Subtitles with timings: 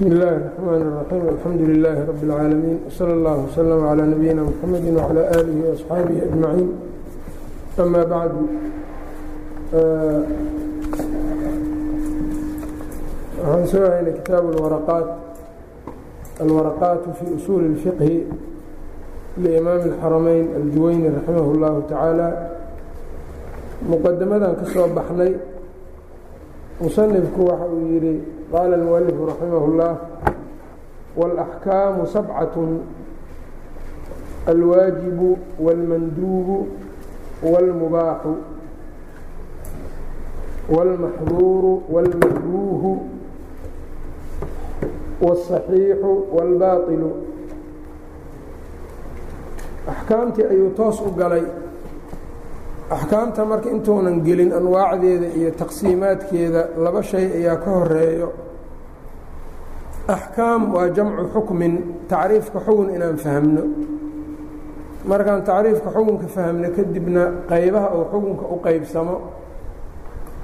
[0.00, 5.23] bsm اllahi الرحmn الرaxيim alxamdu لilaahi rab اlcaalamiin wslى اllah wslm عlى nabiyina mxamedi wعlى
[5.37, 6.69] alihi وaصxaabihi أجmaciin
[7.83, 8.43] ama bacdu
[13.43, 15.07] waxaan soo haynay kitaabu اwaraqaat
[16.43, 18.17] alwaraqaatu fi usuuli الfiqhi
[19.43, 22.27] liimaami اlxarameyn aljuweyni raximah اllahu tacaala
[23.91, 25.31] muqadamadan ka soo baxnay
[26.80, 28.14] musanifku waxa uu yidhi
[28.52, 29.94] qaala اlmualifu raximah اllah
[31.16, 32.56] wاlaxkaamu sabcaة
[34.52, 36.58] alwaajibu wاlmanduubu
[37.52, 38.34] wاlmubaaxu
[40.74, 42.92] wاlmaxduuru wاlmakruuhu
[45.24, 47.10] wالصaxiixu wاlbaailu
[49.92, 51.42] axkaamtii ayuu toos u galay
[52.91, 58.29] axkaamta marka intuunan gelin anwaacdeeda iyo taqsiimaadkeeda laba shay ayaa ka horeeyo
[60.07, 61.73] axkaam waa jamcu xukmin
[62.11, 63.63] tacriifka xugun inaan fahmno
[65.05, 69.15] markaan tacriifka xugunka fahmno kadibna qaybaha uu xugunka u qeybsamo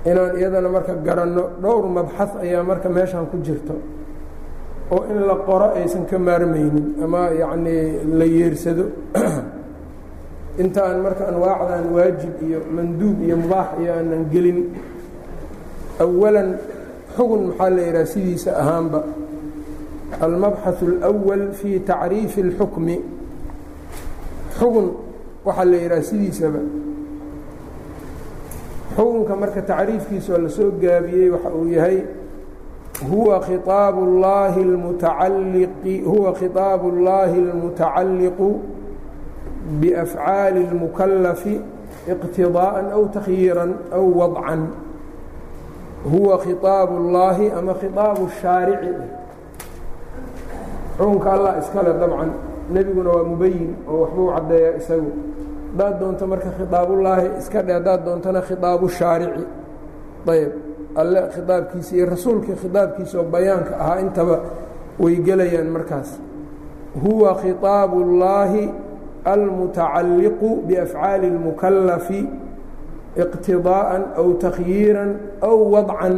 [0.05, 3.75] inaan iyadana marka garanno dhowr mabxad ayaa marka meeshan ku jirto.
[4.91, 8.85] Oo in la qoro aysan ka maarmaynin ama yacnii la yeersado
[10.62, 14.58] inta aan marka anwaacdan waajib iyo manduub iyo mubaax iyo aanan gelin
[16.04, 16.48] awalan
[17.16, 19.00] xugun maxaa la yidhaha sidiisa ahaanba
[20.24, 22.96] almabxaث اlأwal fii tacriifi اlxukmi
[24.58, 24.86] xugun
[25.46, 26.60] waxaa la yidhaha sidiisaba
[28.96, 31.98] xukunka marka tacriifkiisa oo lasoo gaabiyey waxa uu yahay
[33.10, 38.48] huwa khiطaab اllahi اlmutacaliqi huwa khiطaab اllahi اlmutacalliqu
[39.80, 41.42] بأfعاaل المكلف
[42.08, 44.58] اqتiضاءa أو تkyiirا أو وضعا
[46.12, 48.90] huوa khiطاaب اللahi ama khiطاaب الشhaarci
[50.98, 52.30] xukunka allah iskale dabcan
[52.74, 55.10] nebiguna waa mubayin oo waxbuu caddeeya isagu
[55.72, 59.44] hadaad doonto marka khiطaabullaahi iska dhe hadaad doontona khiطaabu الشhaarici
[60.34, 60.50] ayb
[61.00, 64.36] alle khiطaabkiisa iyo rasuulkii khiطaabkiisa oo bayaanka ahaa intaba
[65.02, 66.10] way gelayaan markaas
[67.04, 67.92] huwa khiطاaب
[69.25, 72.21] almutacaliqu biafcaali اlmukalafi
[73.23, 75.11] iqtidaa'an aw takhyiiran
[75.41, 76.15] aw wadcan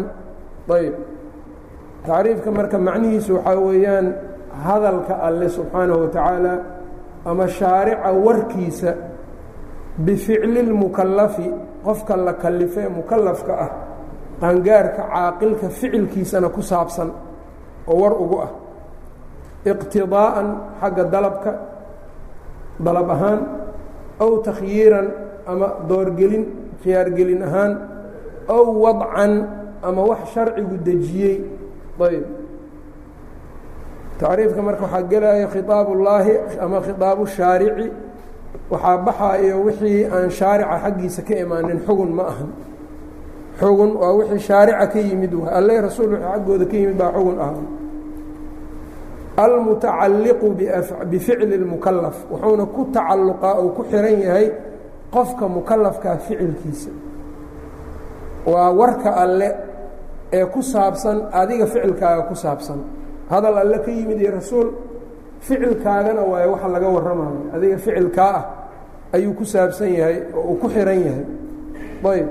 [0.77, 0.93] ayb
[2.07, 4.07] tacriifka marka macnihiisu waxaa weeyaan
[4.65, 6.53] hadalka alle subxaanahu watacaala
[7.25, 8.91] ama shaarica warkiisa
[10.05, 11.47] bificli lmukalafi
[11.85, 13.69] qofka la kalifee mukalafka ah
[14.41, 17.09] qaangaarka caaqilka ficilkiisana ku saabsan
[17.87, 18.51] oo war ugu ah
[19.71, 20.47] iqtidaa'an
[20.81, 21.51] xagga dalabka
[22.85, 23.39] dalab ahaan
[24.23, 25.07] aw takhyiiran
[25.51, 26.43] ama doorgelin
[26.83, 27.71] khiyaargelin ahaan
[28.47, 29.33] aw wadcan
[29.83, 31.37] ama wax sharcigu dejiyey.
[31.99, 32.25] Ayb.
[34.19, 35.47] Tacriifka marka waxaa gelaya
[35.93, 37.87] ullaahi ama khiطaabu shaarici
[38.71, 42.51] waxaa baxaayo wixii aan shaarica xaggiisa ka imaanin xugun ma ahan.
[43.59, 47.37] Xugun waa wixii shaarica ka yimid w alle rasuul wixii xaggooda ka yimid baa xugun
[47.39, 47.53] ah
[49.43, 50.47] almutacalliqu
[51.11, 54.47] bificli اlmukalaf wuxuuna ku tacalluqaa ou ku xihan yahay
[55.13, 56.91] qofka mukalafkaa ficilkiisa.
[58.51, 59.49] Waa warka alle
[60.33, 62.79] ee ku saabsan adiga ficilkaaga ku saabsan.
[63.31, 64.69] Hadal alle ka yimid iyo rasuul
[65.39, 67.41] ficilkaagana waayo waxa laga warramayo.
[67.55, 68.43] Adiga ficilkaa ah
[69.15, 71.25] ayuu ku saabsan yahay oo uu ku xihan yahay.
[72.11, 72.27] Ayb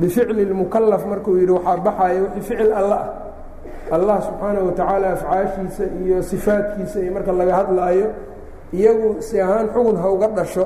[0.00, 3.06] bificli اlmukalaf markuu yidhi waxaa baxaya wixii ficil alle ah
[3.96, 8.06] allah subxaanaه watacaala afcaashiisa iyo sifaadkiisa iyo marka laga hadlaayo
[8.78, 10.64] iyagu si ahaan xugun ha uga dhasho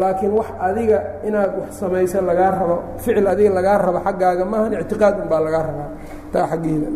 [0.00, 0.98] laakiin wax adiga
[1.28, 5.62] inaad wax samayso lagaa rabo ficil adiga lagaa rabo xaggaaga maahan ictiqaad un baa lagaa
[5.68, 5.88] rabaa.
[6.32, 6.88] Taa xaggeeda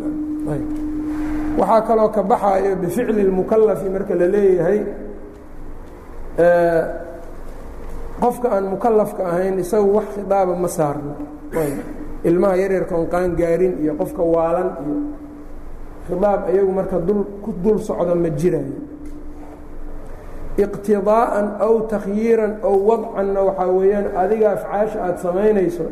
[1.60, 4.78] waxaa kaloo ka baxaayo bificli اlmukalafi marka la leeyahay
[8.22, 11.14] qofka aan mukalafka ahayn isagu wax khidaaba ma saarno.
[12.28, 14.96] Ilmaha yaryarka qaan gaarin iyo qofka waalan iyo
[16.08, 16.96] khidaab ayagu marka
[17.44, 18.76] ku dul socda ma jiraayo
[20.64, 25.86] iqtidaa'an aw takhyiiran aw wadcanna waxaa weeyaan adiga afcaasha aada samaynayso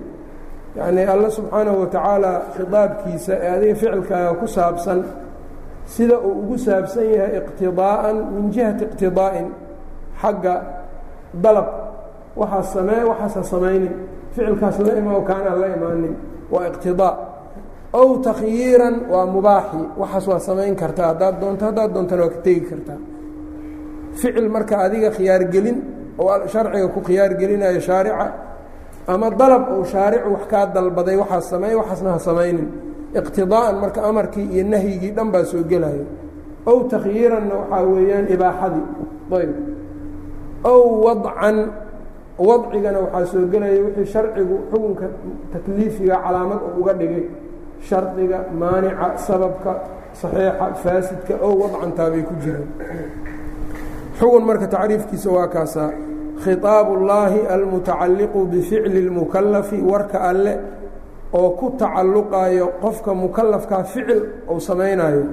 [0.76, 5.00] yacnii alla subxaanahu watacaala khidaabkiisa ee adiga ficilkaaga ku saabsan
[5.94, 9.48] sida uu ugu saabsan yahay iqtidaa'an min jihati iqtidaa'in
[10.22, 10.54] xagga
[11.44, 11.68] dalab
[12.40, 13.94] waxaa samee waxaasa samaynin
[14.36, 16.14] ficilkaas la imaa kaanaan la imaanin
[16.52, 17.12] waa iqtidaa
[17.92, 19.80] aw takhyiiran waa mubaaxi.
[20.00, 22.98] Waxaas waa samayn kartaa haddaad doonto haddaad doontana waa ka tegi kartaa
[24.20, 25.78] ficil marka adiga khiyaargelin
[26.18, 28.26] oo sharciga ku khiyaargelinayo shaarica
[29.12, 32.68] ama dalab ou shaaricu wax kaa dalbaday waxaa sameey waxaasna ha samaynin.
[33.18, 36.04] Iqtidaa'an marka amarkii iyo nahyigii dhan baa soo gelayo.
[36.70, 38.84] Ow takhyiiranna waxaa weeyaan ibaaxadii
[39.38, 39.52] ayb.
[40.72, 41.58] Ow wadcan.
[42.48, 45.06] Wadcigana waxaa soo gelaya wixii sharcigu xukunka
[45.52, 47.24] takliifiga calaamad uga dhigay
[47.87, 49.71] shardiga maanica sababka
[50.21, 52.67] saxiixa faasidka ow wadcantaabay ku jiraan
[54.19, 55.89] xugun marka tacriifkiisa waa kaasaa
[56.43, 60.53] khiطaabu اllaahi almutacalliqu bificli اlmukalafi warka alle
[61.39, 64.21] oo ku tacalluqayo qofka mukalafkaa ficil
[64.53, 65.23] uu samaynayo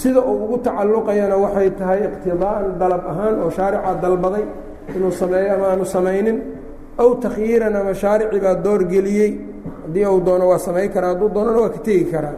[0.00, 4.44] sida uu ugu tacalluqayana waxay tahay iqtidaa'an dalab ahaan oo shaarica dalbaday
[4.96, 6.38] inuu sameeyo ama aanu samaynin
[7.02, 9.30] ow takhyiiran ama shaarici baa door geliyey
[9.82, 12.36] haddii uu doono waa samay karaa hadduu doonona waa ka tegi karaa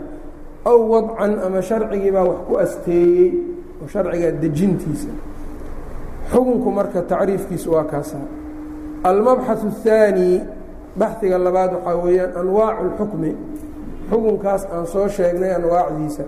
[0.64, 3.28] ow wadcan ama sharcigii baa wax ku asteeyey
[3.82, 5.08] oo sharciga dejintiisa
[6.32, 8.26] xukunku marka tacriifkiisu waa kaasaa
[9.04, 10.30] almabxaث الثaanي
[11.00, 13.30] baxdiga labaad waxaa weeyaan anwaacu اlxukmi
[14.10, 16.24] xukunkaas aan soo sheegnay anwaacdiisa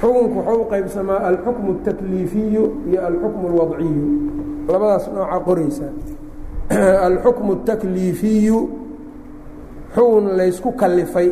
[0.00, 4.06] xukunku wuxuu u qaybsamaa alxukmu الtakliifiyu iyo alxukmu اlwadciyu
[4.72, 5.86] labadaas nooca qoraysa
[7.08, 8.58] alxukmu الtakliifiyu
[9.95, 11.29] xukun laysku kalifay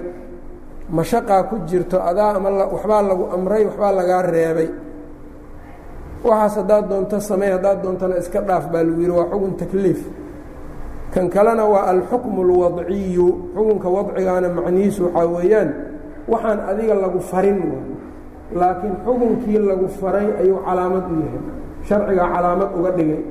[0.98, 4.70] mashaqaa ku jirto adaa ama waxbaa lagu amray waxbaa lagaa reebay.
[6.24, 10.02] Waxaas haddaad doonto samey haddaad doontona iska dhaaf baa lagu yidhi waa xukun takliif
[11.14, 15.70] kan kalena waa alxukmu اlwadciyu xukunka wadcigaana macnihiisu waxaa weeyaan
[16.32, 17.60] waxaan adiga lagu farin
[18.60, 21.42] laakiin xukunkii lagu faray ayuu calaamad u yahay.
[21.88, 23.22] Sharcigaa calaamad uga dhigay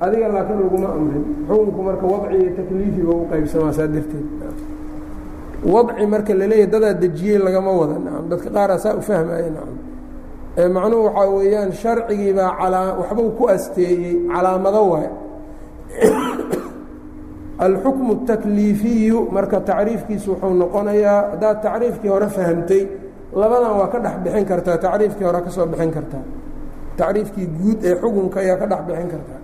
[0.00, 1.24] adiga laakiin laguma amrin.
[1.48, 4.26] Xukunku marka wadci iyo takliifiba u qaybsamaa saa darteed.
[5.64, 7.96] Wadci marka laleeyahy dadaa dejiyey lagama wada.
[8.00, 9.76] Nacam dadka qaaraa saa u fahmaya nacam
[10.56, 15.08] macnuhu waxaa weeyaan sharcigii calaa waxbuu ku asteeyey calaamado waay.
[17.66, 22.88] Alxukmu الtakliifiyu marka tacriifkiisu wuxuu noqonayaa haddaad tacriifkii hore fahamtay
[23.36, 26.24] labadan waa ka dhex bixin kartaa tacriifkii hore ka soo bixin kartaa.
[26.96, 29.39] Tacriifkii guud ee xukunka ayaa ka dhex bixin kartaa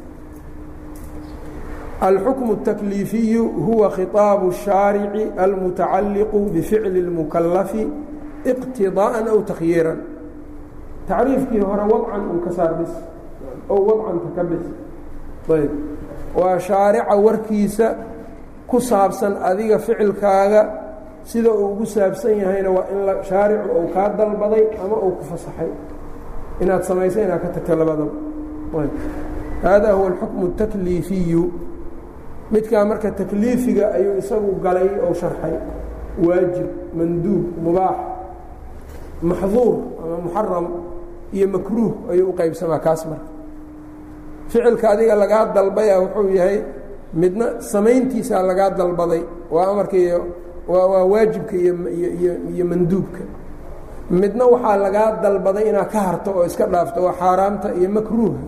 [2.07, 7.83] alxukmu الtakliifiyu huwa khiطaabu الshaarici almutacalliqu bificli اlmukalafi
[8.51, 9.99] iqtidaaءa aw takhyiiran
[11.09, 12.93] tacriifkii hore wadcan un ka saar bis
[13.73, 14.65] oo wadcanta ka bis
[15.57, 15.71] ayb
[16.39, 17.87] waa shaarica warkiisa
[18.69, 20.61] ku saabsan adiga ficilkaaga
[21.29, 25.69] sida uu ugu saabsan yahayna waa in shaaricu uu kaa dalbaday ama uu ku fasaxay
[26.61, 28.11] inaad samayso inaad ka tagto labadaba
[29.63, 31.43] haadaa huwa alxukmu اtakliifiyu
[32.52, 35.54] midkaa marka takliifiga ayuu isagu galay ou sharxay.
[36.26, 37.96] Waajib manduub mubaax
[39.28, 40.66] maxduur ama muxaram
[41.36, 43.28] iyo makruuh ayuu u qaybsamaa kaas marka.
[44.50, 46.58] Ficilka adiga lagaa dalbaya wuxuu yahay
[47.20, 49.22] midna samayntiisaa lagaa dalbaday.
[49.50, 50.18] Waa amarka iyo
[50.68, 51.72] waa waa waajibka iyo
[52.20, 53.22] iyo iyo manduubka.
[54.10, 58.38] Midna waxaa lagaa dalbaday inaad ka harto oo iska dhaafto waa xaaraamta iyo makruuha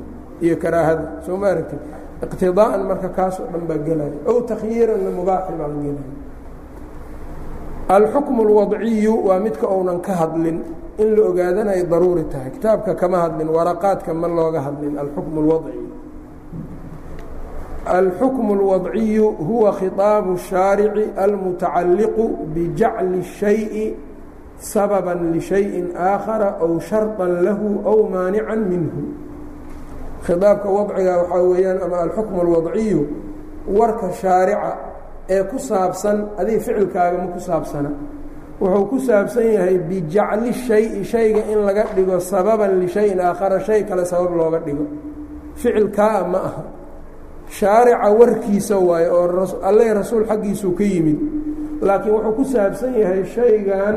[0.45, 1.05] iyo karaahada.
[1.27, 1.81] Soo ma aragtid
[2.26, 6.12] iqtidaa'an marka kaasoo dhan baa gelaya ow takhyiiranna mubaaxi baa la gelaya
[7.98, 10.58] alxukmu اlwadciyu waa midka ounan ka hadlin
[10.98, 15.80] in la ogaadana ay daruuri tahay kitaabka kama hadlin waraqaadka ma looga hadlin alxukmu اlwadci
[17.86, 22.26] alxukmu اlwadciyu huwa khiطaabu الshaarici almutacalliqu
[22.56, 23.86] bijacli الshayءi
[24.58, 29.02] sababa lishayin aakhara ow sharطa lahu ow maanica minhu
[30.27, 33.01] khiaabka wadciga waxaa weeyaan ama alxukmu اlwadciyu
[33.79, 34.71] warka shaarica
[35.35, 37.91] ee ku saabsan adiga ficilkaaga ma ku saabsana.
[38.61, 44.03] Wuxuu ku saabsan yahay bijacli shayi shayga in laga dhigo sababan lishayin aakhara shay kale
[44.13, 44.87] sabab looga dhigo.
[45.61, 46.63] Ficilkaa ma aha.
[47.59, 51.19] Shaarica warkiisa waaye oo alle rasuul xaggiisuu ka yimid.
[51.87, 53.97] Laakiin wuxuu ku saabsan yahay shaygan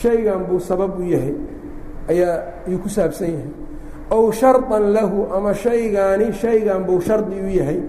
[0.00, 1.34] shaygan buu sabab u yahay.
[2.10, 3.52] Ayaa ayuu ku saabsan yahay
[4.15, 7.79] ow sharطan lahu ama shaygaani shaygan buu shardi u yahay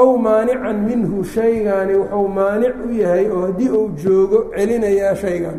[0.00, 5.58] aw maanican minhu shaygaani wuxuu maanic u yahay oo haddii uu joogo celinayaa shaygan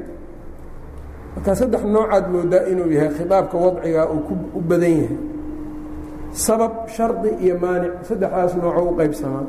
[1.36, 4.22] marka saddex noocaad moodaa inuu yahay khiطaabka wadciga uu
[4.58, 5.18] u badan yahay
[6.46, 9.46] sabab shardi iyo maanic saddexdaas nooco u qaybsamaa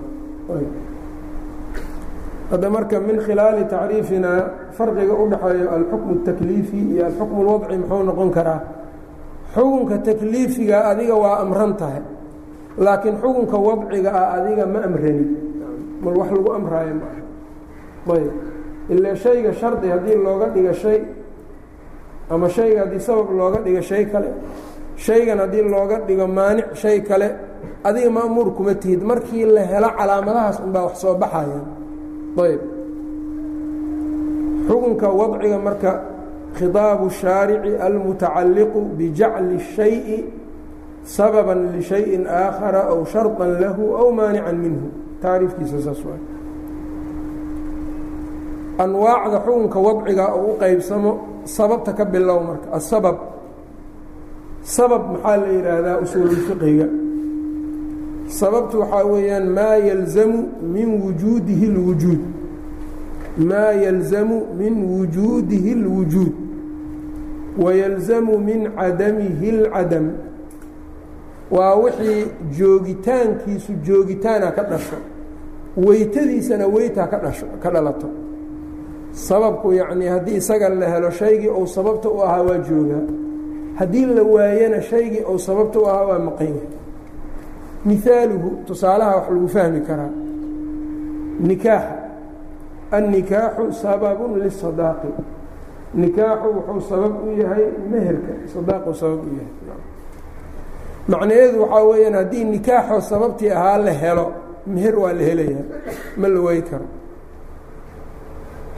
[2.51, 4.41] hadda marka min khilaali tacriifinaa
[4.79, 8.61] farqiga u dhexeeyo alxukmu الtakliifi iyo alxukmu اlwadci muxuu noqon karaa
[9.56, 12.02] Xukunka takliifiga adiga waa amran tahay
[12.78, 15.26] laakiin xukunka wadciga ah adiga ma amrani.
[16.04, 17.22] Mal wax lagu amraayo maaha
[18.18, 18.32] ayb.
[18.94, 21.00] Ilaa shayga shardi haddii looga dhigo shay
[22.34, 24.30] ama shayga haddii sabab looga dhigo shay kale
[25.06, 27.28] shaygan haddii looga dhigo maanic shay kale
[27.84, 29.02] adiga ma'muur kuma tihid.
[29.04, 31.66] Markii la helo calaamadahaas unbaa wax soo baxayaan
[32.46, 32.62] ayb.
[34.68, 35.92] Xukunka wadciga marka
[36.58, 40.26] khidaabu shaarici almutacalliqu bijacli shayi
[41.04, 44.88] sababan lishayin aakhara aw shardan lahu aw maanican minhu.
[45.22, 46.20] Taariifkiisa saas waa
[48.84, 51.12] anwaacda xukunka wadciga uu u qeybsamo
[51.46, 53.18] sababta ka bilow marka asabab.
[54.64, 56.88] Sabab maxaa la yidhaahdaa usuululfiqiga
[58.28, 60.40] sababtu waxaa weeyaan maa yalzamu
[60.74, 62.22] min wujuudihi اlwujuud
[63.38, 66.34] maa yalzamu min wujuudihi اlwujuud
[67.64, 70.12] wayalzamu min cadamihi اlcadam
[71.52, 72.26] waa wixii
[72.58, 74.96] joogitaankiisu joogitaana ka dhasho
[75.78, 77.08] weytadiisana weytaa
[77.62, 78.10] ka dhalato.
[79.12, 83.04] Sababku yacnii haddii isaga la helo shaygii ou sababta u ahaa waa joogaa
[83.76, 86.62] haddii la waayana shaygii ou sababta u ahaa waa maqanya
[87.86, 90.10] mihaaluhu tusaalaha wax lagu fahmi karaa
[91.40, 92.01] nikaaxa
[92.98, 95.12] annikaaxu sababun lisadaaqi
[96.02, 99.52] nikaaxu wuxuu sabab u yahay meherka sadaaqu sabab u yahay.
[101.12, 104.26] macnaheedu waxaa weeyaan haddii nikaaxoo sababtii ahaa la helo
[104.74, 105.64] meher waa la helayaa
[106.22, 106.86] ma la waayi karo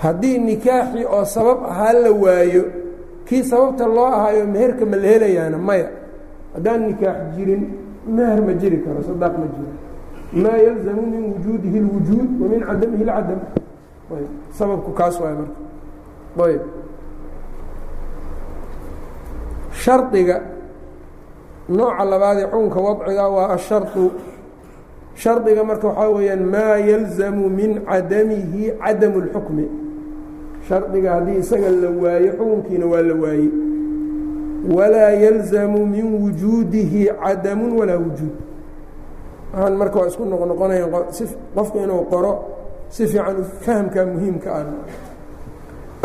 [0.04, 2.64] haddii nikaaxii oo sabab ahaa la waayo
[3.28, 5.88] kii sababta loo ahaayo meherka ma la helayaana maya
[6.54, 7.64] haddaan nikaax jirin
[8.16, 9.72] meher ma jiri karo sadaaq ma jiro
[10.44, 13.40] maa yalzamu min wujuudihi اlwujuud wa min cadamihi اlcadam
[14.58, 15.60] sababku kaas waay marka.
[16.46, 16.62] Ayb
[19.74, 20.42] shardiga
[21.70, 24.12] nooca labaadee xukunka wadciga waa asharطu
[25.16, 29.66] shardiga marka waxaa weeyaan maa yalzamu min cadamihi cadamu اlxukmi
[30.68, 33.50] shardiga haddii isaga la waayo xukunkiina waa la waaye
[34.76, 38.36] walaa yalzamu min wujuudihi cadamu walaa wujuud.
[39.54, 40.90] Waxaan marka waa isku noqnoqonayan
[41.56, 42.32] qofku inuu qoro
[42.93, 44.65] si fiican fahamka muhiimka ah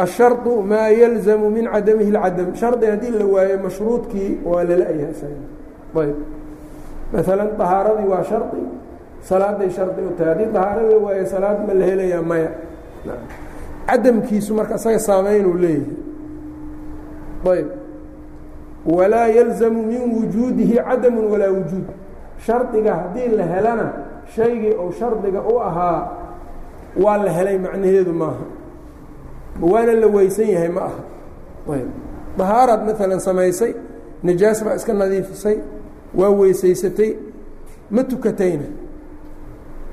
[0.03, 5.13] asharطu maa yalzamu min cadamihi اlcadam shardi haddii la waayo mashruudkii waa lala-yahay
[6.01, 6.15] ayb
[7.13, 8.61] maalan طahaaradii waa shardi
[9.21, 12.49] salaaday shardi u tahay haddii طahaaro la waayo salaad ma la helayaa maya
[13.87, 17.67] cadamkiisu marka isaga saameynuu leeyahay ayb
[18.85, 21.87] walaa yalzamu min wujuudihi cadamu walaa wujuud
[22.45, 23.91] shardiga haddii la helana
[24.35, 26.07] shaygii ou shardiga u ahaa
[26.98, 28.44] waa la helay macnaheedu maaha.
[29.62, 31.02] Waana la weysan yahay ma aha.
[31.74, 31.88] Ayb.
[32.38, 33.72] Dahaaraad maalan samaysay
[34.22, 35.56] najaas baa iska nadiifisay
[36.14, 37.10] waa weysaysatay
[37.90, 38.64] ma tukatayna.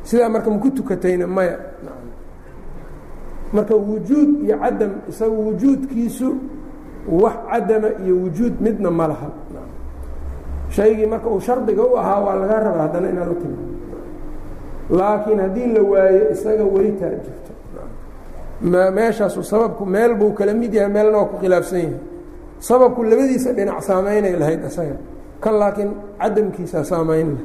[0.04, 1.58] Sidaa marka maku tukatayna maya.
[3.54, 6.36] Marka wujuud iyo cadam isaga wujuudkiisu
[7.10, 9.30] wax cadama iyo wujuud midna ma laha.
[10.70, 13.58] Shaygii marka uu shardiga u ahaa waa laga rabaa haddana inaad u timi
[14.90, 17.52] laakiin haddii la waayo isaga weytaa jirto.
[18.62, 22.00] Meeshaasu sababku meel buu kala mid yahay meelna waa ku khilaafsan yahay.
[22.60, 24.96] Sababku labadiisa dhinac saameynay lahayd isaga.
[25.42, 27.44] Kan laakiin cadamkiisaa saameyn leh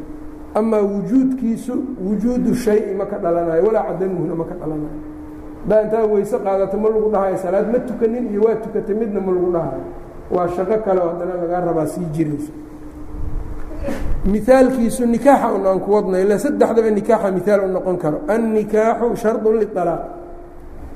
[0.54, 1.74] amaa wujuudkiisu
[2.06, 4.98] wujuudu shay ma ka dhalanayo walaa cadamuhuna ma ka dhalanayo
[5.62, 9.32] haddaa intaa weyse qaadato ma lagu dhahayo salaad ma tukanin iyo waa tukatay midna ma
[9.32, 9.84] lagu dhahayo.
[10.30, 12.52] Waa shaqo kale oo haddana lagaa rabaa sii jirayso
[14.32, 18.18] mihaalkiisu nikaaxa un aan ku wadna ila saddexdaba nikaaxa mihaal u noqon karo.
[18.28, 20.02] Annikaaxu shardun lialaaq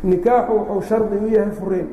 [0.05, 1.89] nikaaxu wuxuu shardi u yahay fureen.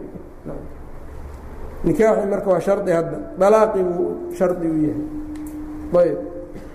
[1.85, 3.17] Nikaaxi marka waa shardi hadda.
[3.39, 5.05] Dalaaqi buu shardi u yahay.
[6.01, 6.17] Ayb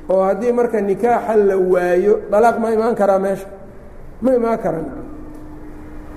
[0.09, 3.49] oo haddii marka nikaaxa la waayo dalaaq ma imaan karaa meesha?
[4.23, 4.87] Ma imaan karan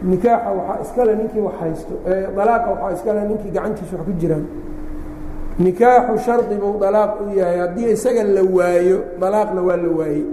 [0.04, 1.94] nikaaxa waxaa iskale ninkii wax haysto
[2.38, 4.46] dalaaqa waxaa iskale ninkii gacantiisa wax ku jiraan
[5.60, 7.58] nikaaxu shardi buu dalaaq u yahay.
[7.64, 10.26] Haddii isaga la waayo dalaaqna waa la waayey.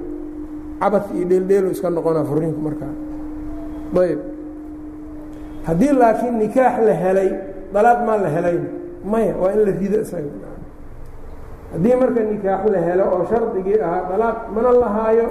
[0.80, 2.95] Cabad iyo dheeldheelu iska noqonaa furiinku markaa.
[4.02, 4.21] Ayb
[5.66, 7.30] haddii laakiin nikaax la helay
[7.75, 8.64] dalaaq maa la helayn.
[9.04, 10.30] Maya waa in la rido isaga.
[11.73, 15.26] Haddii marka nikaax la helo oo shardigii ahaa dalaaq mana lahaayo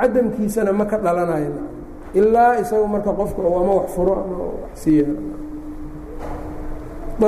[0.00, 1.52] cadamkiisana ma ka dhalanayo
[2.14, 5.14] ilaa isagu marka qofka ama wax furo ama wax sii yeelo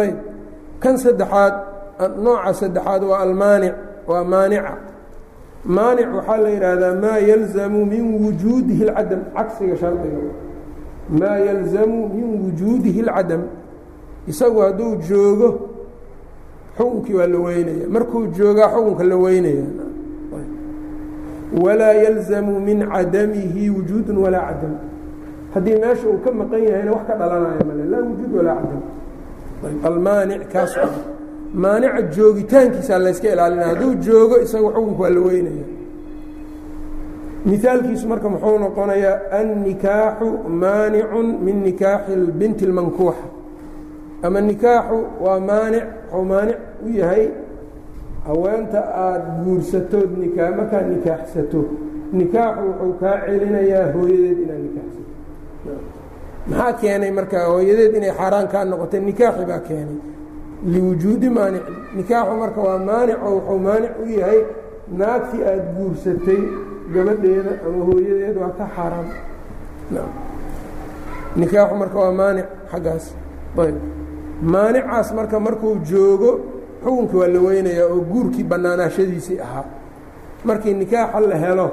[0.00, 0.16] ayb
[0.82, 1.54] kan saddexaad
[1.98, 3.74] nooca saddexaad waa almaanic
[4.06, 4.76] waa maanica
[5.64, 10.18] maanic waxaa la yidhaahdaa maa yalzamu min wujuudihi اlcadam cagsiga shardiga.
[11.08, 13.42] Maa yalzamu min wujuudihi اlcadam
[14.28, 15.48] isagu hadduu joogo
[16.76, 19.64] xukunkii waa la weynaya markuu joogaa xukunka la weynaya
[21.64, 24.74] walaa yalzamu min cadamihi wujuudu walaa cadam.
[25.54, 28.82] Haddii meesha uu ka maqan yahayna wax ka dhalanayo male laa wujuud walaa cadam.
[29.84, 30.76] Almaanic kaas
[31.62, 35.64] maanica joogitaankiisa layska ilaalinaya hadduu joogo isaga xukunka waa la weynaya.
[37.44, 40.28] Mihaalkiisu marka muxuu noqonayaa annikaaxu
[40.62, 43.26] maanicun min nikaaxi binti اlmankuuxa
[44.26, 47.24] ama nikaaxu waa maanic wuxuu maanic u yahay
[48.26, 51.60] haweenta aada guursatood nikaa markaa nikaaxsato.
[52.18, 55.10] Nikaaxu wuxuu kaa celinayaa hooyadeed inaad nikaaxsato.
[56.48, 59.00] Maxaa keenay marka hooyadeed inay xaaraan kaa noqotay?
[59.08, 59.98] Nikaaxi baa keenay
[60.72, 64.40] liwujuudi maanicin nikaaxu marka waa maanico wuxuu maanic u yahay
[64.98, 66.40] naagtii aada guursatay
[66.94, 69.06] gabadheeda ama hooyadeed waa ka xaaraam.
[71.36, 73.04] Nikaaxu marka waa maanic xaggaas.
[73.62, 73.76] Ayb.
[74.42, 76.30] Maanicaas marka markuu joogo
[76.84, 79.64] xukunkii waa la weynayaa oo guurkii bannaanaashadiisii ahaa.
[80.44, 81.70] Markii nikaaxa la helo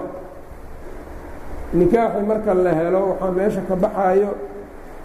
[1.74, 4.29] nikaaxii marka la helo waxaa meesha ka baxaayo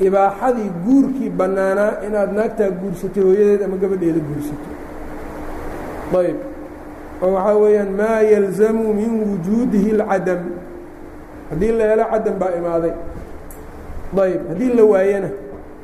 [0.00, 4.69] ibaaxadii guurkii bannaanaa inaad naagtaa guursatay hooyadeed ama gabadheeda guursato.
[6.21, 6.37] Ayb.
[7.23, 10.41] Oo waxaa weeyaan maa yalzamu min wujuudihi اlcadam
[11.50, 12.93] haddii la helo cadam baa imaaday.
[14.25, 14.41] Ayb.
[14.49, 15.29] Haddii la waayana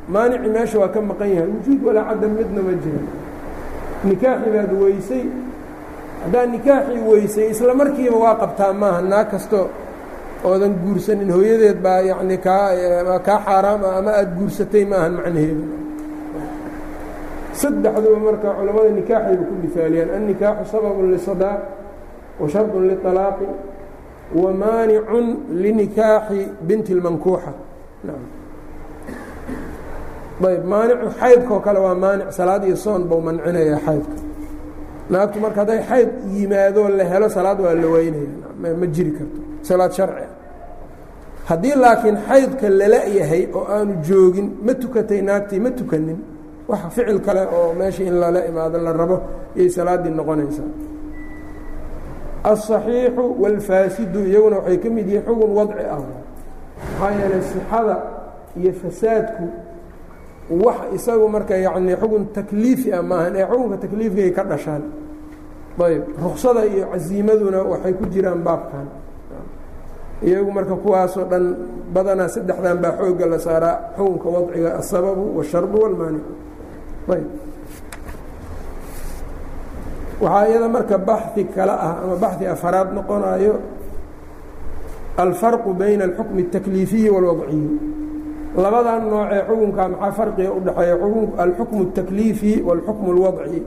[0.09, 1.49] maanici meesha waa ka maqan yahay.
[1.49, 3.00] Wujuud walaa cadam midna ma jira
[4.04, 5.25] nikaaxi baad weysay.
[6.25, 9.71] Haddaad nikaaxii weysay isla markiiba waa qabtaa maaha naag kasto
[10.44, 12.66] oodan guursanin hooyadeed baa yacni kaa
[13.26, 15.64] kaa xaaraam ah ama aada guursatay maahan macnaheedu.
[17.62, 21.61] Saddexduba marka culamada nikaaxayba ku mihaaliyaan annikaaxu sababun lisadaaq
[22.40, 23.49] wa shardun liطalaaqi
[24.42, 25.26] wa maanicun
[25.62, 27.52] linikaaxi binti اlmankuuxa
[30.52, 34.16] ayb maanicu xaydkoo kale waa maanic salaad iyo soon bau mancinaya xaydka.
[35.12, 39.38] Naagtu marka hadday xayd yimaadoo la helo salaad waa la weynaya ma jiri karto.
[39.68, 40.31] Salaad sharci ah
[41.49, 46.18] haddii laakiin xaydka lala yahay oo aanu joogin ma tukatay naagtii ma tukanin.
[46.68, 49.16] Wax ficil kale oo meesha in lala imaado la rabo
[49.56, 50.70] iyay salaaddii noqonaysaa.
[52.44, 56.00] Alصaxiixu wاlfaasidu iyaguna waxay ka mid yihiin xugun wadci ah.
[57.00, 57.96] Maxaa yeelay sixada
[58.61, 59.44] iyo fasaadku
[60.64, 64.82] wax isagu marka yacni xugun takliifi ah maahan ee xukunka takliifigay ka dhashaan.
[65.87, 68.86] Ayb ruksada iyo casiimaduna waxay ku jiraan baabkan
[70.27, 71.46] iyagu marka kuwaasoo dhan
[71.94, 76.31] badanaa saddexdan baa xoogga la saaraa xukunka wadciga asababu washardu walmaanicu
[77.13, 77.25] ayb
[80.22, 83.53] waxaa iyada marka baxi kale ah ama baxi afaraad noqonayo
[85.18, 87.70] alfarqu bayna alxukmi الtakliifiyi wاlwadciyi
[88.57, 90.96] labadan noocee xukunka maxaa farqiga u dhexeeya
[91.44, 93.61] alxukmu الtakliifi wاlxukmu اlwadci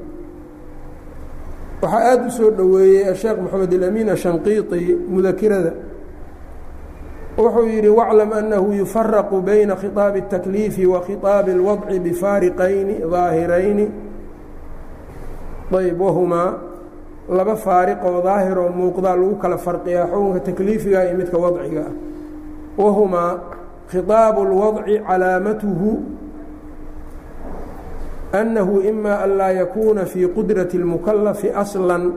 [1.82, 5.72] waxaa aada u soo dhoweeyey asheekh moxamed اlamiin ashanqiiطi mudakirada
[7.38, 13.86] wuxuu yidhi wاclam أnahu yufaraqu bayna khiطaabi الtakliifi wa khiطaabi اlwadci bifaariqayni ظaahirayni
[15.78, 16.52] ayb wahumaa
[17.30, 21.92] laba faariqoo daahiroo muuqdaa lagu kala farqiyaa xukunka takliifiga iyo midka wadciga ah
[22.82, 23.38] wahumaa
[23.90, 25.90] khiطaabu اlwadci calaamatuhu
[28.34, 32.12] أnnahu ima an laa yakuuna fii qudraةi اlmukalafi aslan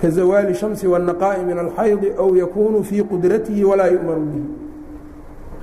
[0.00, 4.48] kazawaali shamsi wannaqaa'i min alxaydi ow yakuunu fii qudratihi walaa yu'manu bihi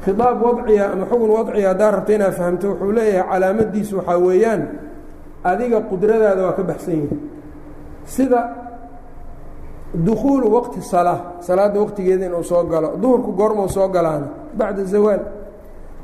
[0.06, 4.62] khiaab wadciga ama xugun wadciga haddaa rabta inaad fahamto wuxuu leeyahay calaamadiisu waxaa weeyaan
[5.44, 7.18] adiga qudradaada waa ka baxsan yahay
[8.16, 8.42] sida
[10.08, 15.22] dukuulu waqti salaa salaadda waqtigeeda inuu soo galo duhurku goormuu soo galaana bacda zawaal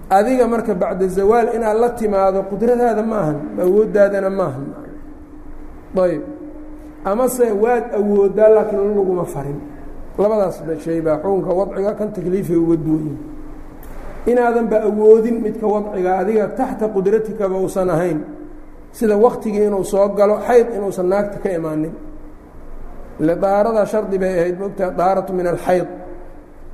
[0.10, 4.66] adiga marka bacda zawaal inaad la timaado qudradaada maahan awooddaadana maahan
[6.06, 6.22] ayb
[7.06, 9.60] amase waad awooddaa laakiin laguma farin.
[10.18, 13.16] Labadaas shay baa xukunka wadciga kan takliifiga uga duwanyi
[14.26, 18.20] inaadan ba awoodin midka wadciga adiga taxta qudratikaba uusan ahayn.
[18.92, 21.94] Sida waktigii inuu soo galo xayd inuusan naagta ka imaanin.
[23.20, 23.36] Ile
[23.86, 25.88] shardi bay ahayd mogtaa daaratu min alxayd.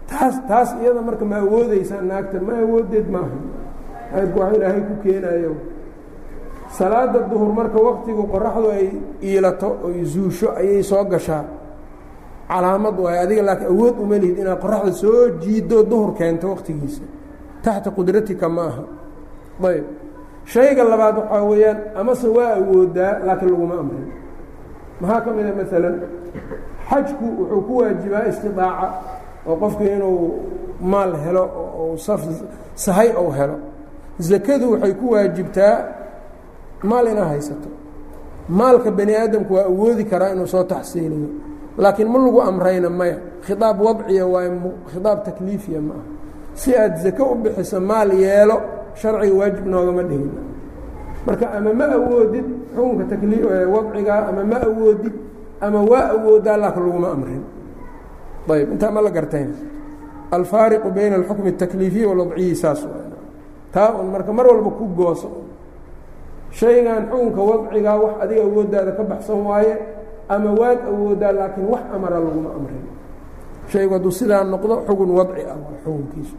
[0.10, 3.38] Taas taas iyada marka ma awoodeysaa naagta ma awoodeed maaha.
[4.12, 5.56] Xaydku wax ilaahay ku keenayo
[6.69, 8.88] salaada duhur marka waktigu qoraxdu ay
[9.21, 11.43] iilato oy zuusho ayay soo gashaa.
[12.47, 17.01] Calaamad waayo adiga laakiin awood uma lihid inaad qoraxda soo jiiddo duhur keento waktigiisa
[17.63, 18.84] taxta qudratika ma aha.
[19.63, 19.86] Ayb.
[20.45, 24.08] Shayga labaad waxaa weeyaan amase waa awoodaa laakiin laguma amrin.
[25.01, 25.95] Maxaa ka mida maalan
[26.89, 28.88] xajku wuxuu ku waajibaa istidaaca
[29.47, 30.19] oo qofku inuu
[30.91, 31.43] maal helo
[31.80, 31.97] oo
[32.75, 33.58] sahay ou helo.
[34.19, 35.75] Zakadu waxay ku waajibtaa
[36.84, 37.70] maal inaad haysato.
[38.50, 41.30] Maalka bani aadamku waa awoodi karaa inuu soo taxsiiliyo.
[41.78, 43.18] Laakiin ma lagu amrayna maya.
[43.46, 44.50] Khiaab wadciya waa
[44.92, 46.04] khiaab takliifiya ma aha.
[46.54, 48.62] Si aad zake u bixiso maal yeelo
[48.96, 50.32] sharciga waajib noogama dhihin
[51.26, 53.16] marka ama ma awoodid xukunka
[53.74, 55.13] wadcigaa ama ma awoodid
[55.62, 57.44] ama waa awoodaa laakiin laguma amrin.
[58.50, 59.52] Ayb intaa ma la gartayn.
[60.32, 62.88] Alfaariqu bayna alxukmi الtakliifiyi walwadciyi saas
[63.72, 65.30] taa un marka mar walba ku gooso
[66.59, 69.75] shaygan xukunka wadcigaa wax adiga awooddaada ka baxsan waaye
[70.35, 72.85] ama waad awoodaa laakiin wax amara laguma amrin
[73.72, 76.35] shaygu hadduu sidaa noqdo xugun wadci ah waa xukunkiisu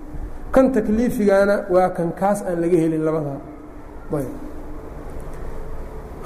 [0.53, 3.39] kan takliifigaana waa kan kaas aan laga helin labadaa
[4.17, 4.31] ayb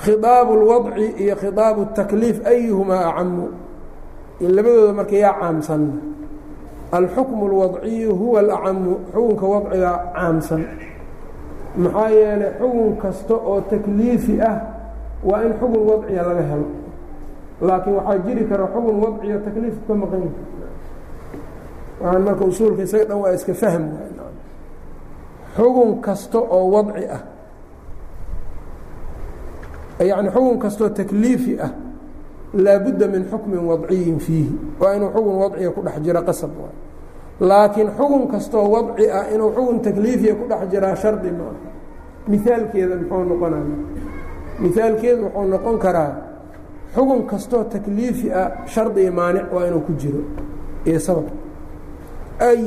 [0.04, 3.46] khiaabu اlwadci iyo khiaabu الtakliif ayuhumaa acamu
[4.56, 5.96] labadooda marka yaa caamsanna
[6.98, 10.62] alxukmu اlwadciyu huwa alacamu xukunka wadcigaa caamsan
[11.77, 14.57] maxaa yeelay xugun kasta oo takliifi ah
[15.25, 16.67] waa in xugun wadciya laga helo.
[17.61, 20.23] Laakiin waxaa jiri kara xugun wadciyo takliifku ka maqan.
[22.03, 23.85] Yahay marka usuulka isaga dhan waa iska fahm
[25.57, 27.23] xugun kasta oo wadci ah
[30.03, 31.71] yacni xugun kastoo takliifi ah
[32.55, 34.53] laabudda min xukmin wadciyin fiihi.
[34.81, 36.77] Waa inuu xugun wadciya ku dhex jiro qasab waay
[37.41, 41.57] laakiin xugun kastoo wadci ah inuu xugun takliifiya ku dhex jiraa shardi maaha
[42.29, 43.65] mihaalkeeda muxuu noqonaya
[44.63, 46.13] mihaalkeedu wuxuu noqon karaa
[46.95, 50.21] xugun kastoo takliifi ah shardi maanic waa inuu ku jiro.
[50.85, 51.27] Iyo sabab.
[52.41, 52.61] Ay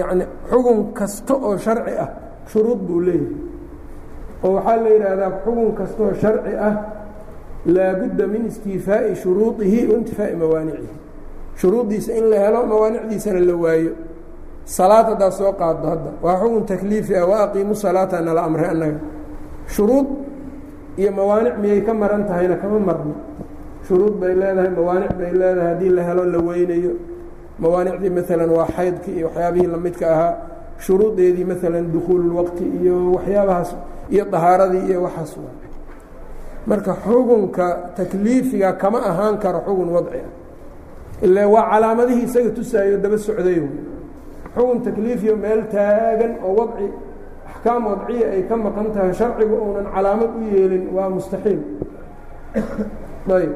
[0.00, 2.08] yani xugun kasta oo sharci ah
[2.50, 3.34] shuruud buu leeyahay.
[4.44, 6.74] Oo waxaa la yidhaahdaa xugun kastoo sharci ah
[7.66, 10.88] laabudda min istiifaa'i shuruudihi waintifaa'i mawaanicihi
[11.60, 13.92] shuruuddiisa in la helo mawaanicdiisana la waayo.
[14.64, 16.10] Salaad haddaad soo qaaddo hadda.
[16.24, 19.00] Waa xugun takliifi ah wa aqiimu salaata nala amray annaga.
[19.74, 20.06] Shuruud
[21.00, 22.56] iyo mawaanic miyay ka maran tahayna?
[22.62, 23.14] Kama marno.
[23.86, 25.74] Shuruud bay leedahay mawaanic bay leedahay.
[25.74, 26.92] Haddii la helo la weynayo.
[27.58, 30.34] Mawaanicdii maalan waa xaydkii iyo waxyaabihii lamidka ahaa.
[30.84, 33.70] Shuruudeedii maalan dukhuululwaqti iyo waxyaabahaas
[34.14, 35.36] iyo dahaaradii iyo waxaas.
[35.36, 35.54] Waa
[36.66, 40.30] marka xugunka takliifiga kama ahaan karo xugun wadci ah
[41.26, 43.60] ila waa calaamadihii isaga tusaayo daba socday
[44.54, 46.86] xugun takliifiyo meel taagan oo wadci
[47.50, 51.60] axkaam wadciya ay ka maqan tahay sharcigu uunan calaamad u yeelin waa mustaxiil.
[53.36, 53.52] Ayb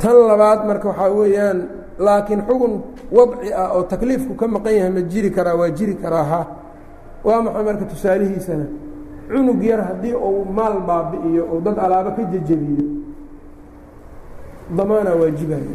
[0.00, 1.58] tan labaad marka waxaa weeyaan
[1.98, 2.74] laakiin xugun
[3.16, 6.40] wadci ah oo takliifku ka maqan yahay ma jiri karaa waa jiri karaa ha.
[7.24, 8.66] Waa maxay marka tusaalihiisana?
[9.30, 12.84] Cunug yar haddii uu maal baabi'iyo ou dad alaabo ka jejebiyo
[14.70, 15.74] damaanaa waajibayo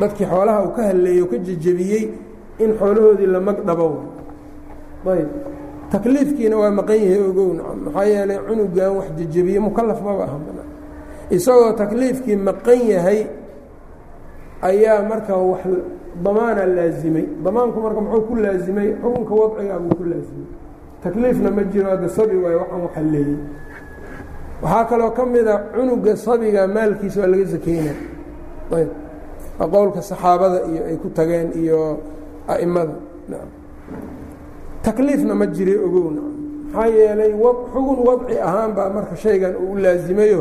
[0.00, 2.04] dadkii xoolaha uu ka halleeyey ka jejebiyey
[2.58, 4.02] in xoolahoodii la magdhabo
[5.10, 5.28] ayb.
[5.90, 10.38] Takliifkiina waa maqan yahay ogow nacam maxaa yeelay cunugan wax jejebiye mukalaf maba aha.
[11.30, 13.26] Isagoo takliifkii maqan yahay
[14.62, 15.60] ayaa marka wax
[16.24, 17.26] damaana laazimay.
[17.44, 18.88] Damaanku marka muxuu ku laazimay?
[19.02, 20.48] Xukunka wadcigaa buu ku laazimay.
[21.02, 23.36] Takliifna ma jiro hadda sabi waayo waxaan waxalleeyey
[24.64, 27.94] waxaa kaloo ka mida cunuga sabiga maalkiisa waa laga sakeynaya
[28.78, 28.90] ayb.
[29.58, 31.80] Waa qowlka saxaabada iyo ay ku tageen iyo
[32.48, 33.48] nacam
[34.84, 36.34] takliifna ma jira ogow nacam
[36.72, 37.32] maxaa yeelay
[37.72, 40.40] xugun wadci ahaan baa marka shaygan uu laazimayo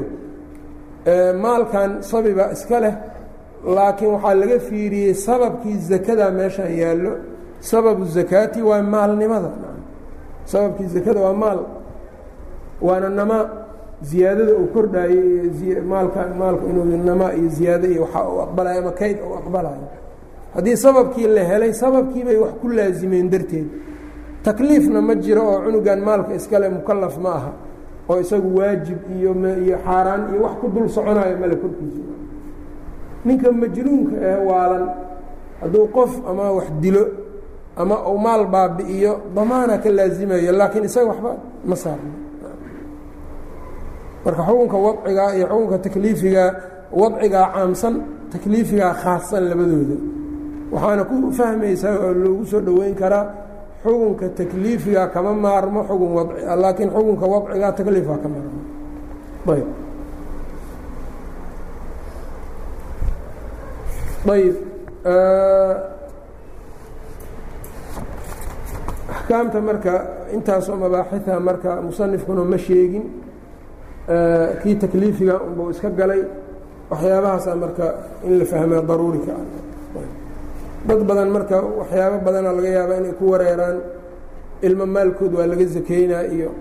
[1.43, 2.95] maalkan sabi baa iska leh
[3.75, 7.13] laakiin waxaa laga fiiriyey sababkii zakada meeshan yaallo.
[7.71, 9.51] Sababu zakaati waa maalnimada
[10.51, 11.59] sababkii zakada waa maal
[12.87, 13.43] waana namaa
[14.09, 19.17] ziyaadada uu kordhaayey maalka maalku inuu namaa iyo ziyaado iyo waxa uu aqbalayo ama kayd
[19.27, 19.87] uu aqbalayo
[20.55, 23.67] haddii sababkii la helay sababkii bay wax ku laazimeen darteed.
[24.43, 27.51] Takliifna ma jiro oo cunugan maalka iskale mukalaf ma aha
[28.09, 29.31] oo isagu waajib iyo
[29.65, 32.01] iyo xaaraan iyo wax ku dul soconayo male korkiisa.
[33.25, 34.85] Ninka majnuunka ee waalan
[35.61, 37.03] hadduu qof ama wax dilo
[37.75, 41.31] ama uu maal baabi'iyo damaana ka laazimayo laakiin isaga waxba
[41.65, 42.11] ma saarno
[44.25, 46.49] marka xukunka wadcigaa iyo xukunka takliifigaa
[46.99, 47.95] wadcigaa caamsan
[48.31, 49.95] takliifigaa khaasan labadooda.
[50.73, 53.25] Waxaana ku fahmaysaa oo loogu soo dhoweyn karaa
[53.83, 58.59] xukunka takliifiga kama maarmo xugun wadci laakiin xukunka wadcigaa takliifaa ka maarmo.
[59.53, 59.67] Ayb.
[64.33, 64.55] Ayb.
[69.13, 69.93] Axkaamta marka
[70.35, 73.03] intaasoo mabaaxita marka musanifkuna ma sheegin
[74.63, 76.21] kii takliifiga unbuu iska galay
[76.91, 77.85] waxyaabahaasa marka
[78.27, 79.45] in la fahmaa daruuri ka ah
[80.87, 83.77] dad badan marka waxyaabo badana laga yaaba inay ku wareeraan
[84.67, 86.51] ilmo maalkood waa laga zakeynaa iyo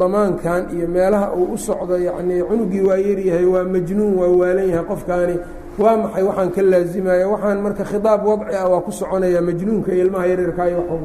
[0.00, 4.84] damaankan iyo meelaha uu u socdo yacnii cunugii waa yaryahay waa majnuun waa waalan yahay
[4.90, 5.36] qofkaani
[5.78, 10.04] waa maxay waxaan ka laazimaya waxaan marka khiaab wadci ah waa ku soconaya majnuunka iyo
[10.06, 10.96] ilmaha yaryarkaa iyo wa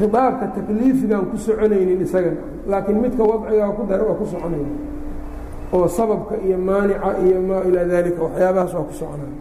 [0.00, 2.32] khiaabka takliifigaan ku soconaynin isaga.
[2.70, 4.70] Laakiin midka wadciga ku dar waa ku soconaya
[5.76, 9.32] oo sababka iyo maanica iyo maa ilaa dalika waxyaabahaas waa ku soconaa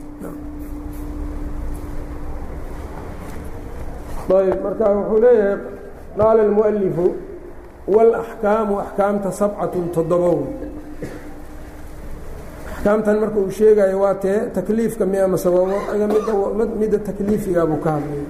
[4.40, 5.58] ayb marka wuxuu leeyahay
[6.18, 7.06] qaala اlmualifu
[7.96, 10.40] wاlaxkaamu axkaamta sabcatun toddobow
[12.74, 15.66] axkaamtan marka uu sheegayo waa tee takliifka mi amase waa
[16.14, 16.34] midda
[16.82, 18.24] midda takliifiga buu ka hadlay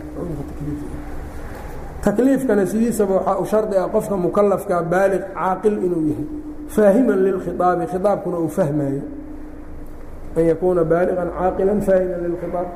[2.04, 6.26] takliifkana sidiisaba waxaa u shardi ah qofka mukalafka baaliq caaqil inuu yahay
[6.76, 9.02] faahiman lilkhiaabi khiaabkuna uu fahmayo
[10.38, 12.68] an yakuuna baaliqan caaqilan faahiman lilkhiaab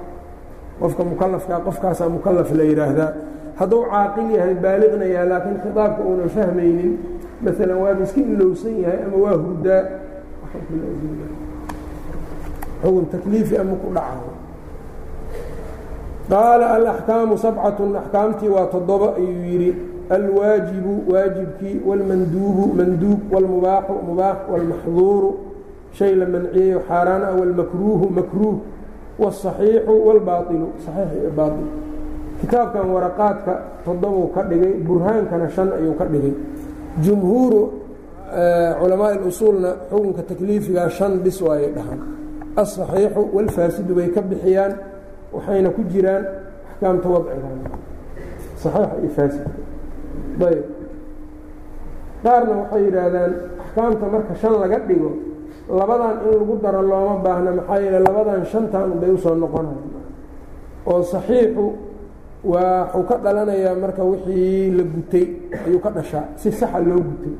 [0.82, 3.10] qofka mukalafkaa qofkaasaa mukalaf la yidhaahdaa
[3.60, 6.92] hadduu caaqil yahay baaliqna laakiin khiaabka uunan fahmaynin
[7.44, 9.82] maalan waaba iska ilowsan yahay ama waa hurdaa.
[12.84, 14.32] Xukun takliifi ama ku dhaca
[16.31, 19.71] qaala alaxkaamu sabcatun axkaamtii waa toddoba ayuu yidhi
[20.17, 25.31] alwaajibu waajibkii wاlmanduubu manduub wاlmubaaxu mubaax wاlmaxduuru
[25.99, 28.57] shay la manciyeyo xaaraan ah wاlmakruuhu makruuh
[29.23, 31.67] wالصaxiixu wاlbaailu saxiix iyo baail
[32.41, 33.53] kitaabkan waraqaadka
[33.85, 36.35] toddobuu ka dhigay burhaankana shan ayuu ka dhigay
[37.05, 37.63] jumhuuru
[38.81, 42.01] culamaai usuulna xukunka takliifigaa shan bis waayay dhahaan
[42.61, 44.73] aلصaxiixu wاlfaasidu bay ka bixiyaan
[45.34, 46.24] waxayna ku jiraan
[46.72, 47.50] axkaamta wadciga.
[48.62, 49.50] Saxiixa iyo faasidka
[50.50, 50.66] ayb
[52.24, 53.32] qaarna waxay yidhaahdaan
[53.64, 55.12] axkaamta marka shan laga dhigo
[55.70, 59.84] labadan in lagu daro looma baahna maxaa yeele labadan shantan bay u soo noqonaya
[60.92, 61.66] oo saxiixu
[62.44, 65.26] waa waxuu ka dhalanayaa marka wixii la gutay
[65.66, 67.34] ayuu ka dhashaa si saxa loo gutay.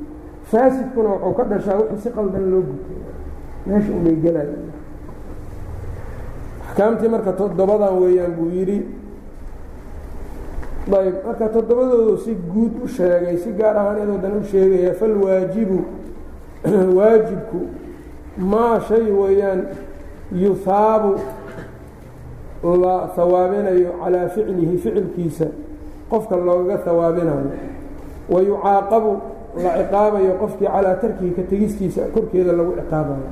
[0.52, 2.98] Faasidkuna wuxuu ka dhashaa wixii si qaldan loo gutay.
[3.68, 4.56] Meesha unbay gelaya
[6.74, 8.86] axkaamtii marka toddobadan weeyaan buu yidhi.
[10.92, 15.80] Ayb marka toddobadoodu si guud u sheegay si gaar ahaaneedoo dan u sheegaya falwaajibu
[16.98, 17.60] waajibku
[18.38, 19.68] maa shay weeyaan
[20.32, 21.20] yuhaabu
[22.64, 25.46] la hawaabinayo calaa ficlihi ficilkiisa
[26.10, 27.52] qofka loogaga hawaabinayo
[28.30, 28.42] wa
[29.64, 33.30] la ciqaabayo qofkii calaa tarkihi ka tegistiisa korkeeda lagu ciqaabayo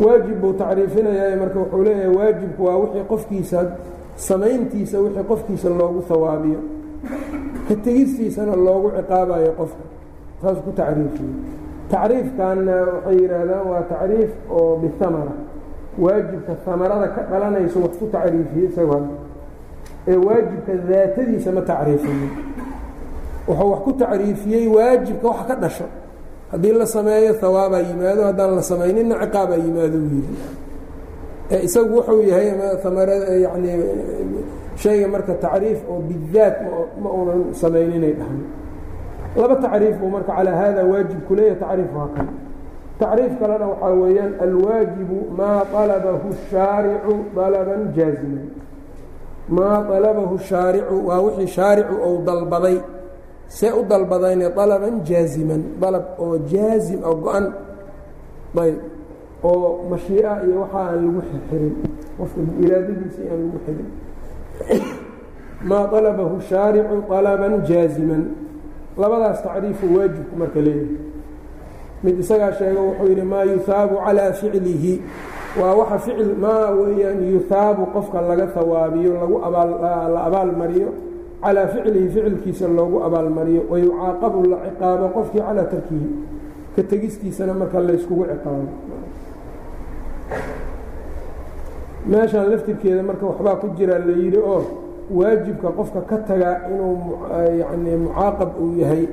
[0.00, 3.58] waajib buu tacriifinayaa marka wuxuu leeyahay waajibku waa wixii qofkiisa
[4.16, 6.60] samayntiisa wixii qofkiisa loogu hawaabiyo
[7.84, 9.84] tegistiisana loogu ciqaabayo qofka
[10.42, 11.32] saas ku tacriifiyey
[11.90, 15.32] tacriifkanna waxay yidhaahdaan waa tacriif oo bihamara
[15.98, 18.98] waajibka hamarada ka dhalanayso wax ku tacriifiyey isago
[20.08, 22.30] ee waajibka daatadiisa ma tacriifinin.
[23.48, 25.84] Wuxuu wax ku tacriifiyey waajibka wax ka dhasho
[26.54, 30.34] haddii la sameeyo hawaabaa yimaado haddaan la samayninna ciqaabaa yimaado u yidhi.
[31.66, 32.48] Isagu wuxuu yahay
[32.88, 33.70] amarada yani
[34.82, 36.56] shayga marka tacriif oo bidaat
[37.02, 38.40] ma uunan samayninay dhahan
[39.36, 42.28] laba tacriif buu marka calaa hada waajibku leeyahay tacriif waa kan.
[43.00, 47.14] Tacriif kalena waxaa weeyaan alwaajibu maa alabahu shaaricu
[47.46, 48.46] alaban jaaziman.
[49.56, 52.76] Maa alabahu shaaricu waa wixii shaaricu ou dalbaday
[53.48, 57.52] see u dalbadayne alaban jaaziman dalab oo jaazim oo go-an.
[58.54, 58.76] Ayb
[59.44, 61.74] oo mashiica iyo waxa aan lagu xirxirin
[62.18, 63.88] qofka iraadadiisa aan lagu xirin
[65.64, 68.22] maa alabahu shaaricu alaban jaaziman
[68.96, 70.96] labadaas tacriifu waajibku marka leeyahay.
[72.04, 75.02] Mid isagaa sheego wuxuu yidhi maa yuhaabu calaa ficlihi.
[75.60, 79.36] Waa waxa ficil maa weeyaan yuhaabu qofka laga hawaabiyo lagu
[80.14, 80.88] la abaalmariyo
[81.44, 86.08] calaa ficlihi ficilkiisa loogu abaalmariyo wayucaaqabu la ciqaabo qofkii calaa tarkihi
[86.76, 88.66] ka tegistiisana marka layskugu ciqaabo
[92.06, 94.62] meeshan laftirkeeda marka waxbaa ku jira la yidhi oo
[95.18, 96.96] waajibka qofka ka tagaa inuu
[97.60, 99.04] yani mucaaqab uu yahay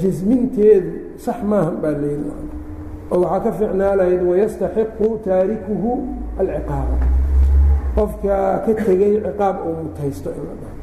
[0.00, 0.90] jasminteedu
[1.24, 2.30] sax maahan baa la yidhi
[3.12, 3.94] oo waxaa ka ficnaa
[4.30, 5.90] wayastaxiqu taarikuhu
[6.40, 6.96] alciqaaba
[7.96, 10.73] qofka ka tegey ciqaab uu mutaysto in la dhaho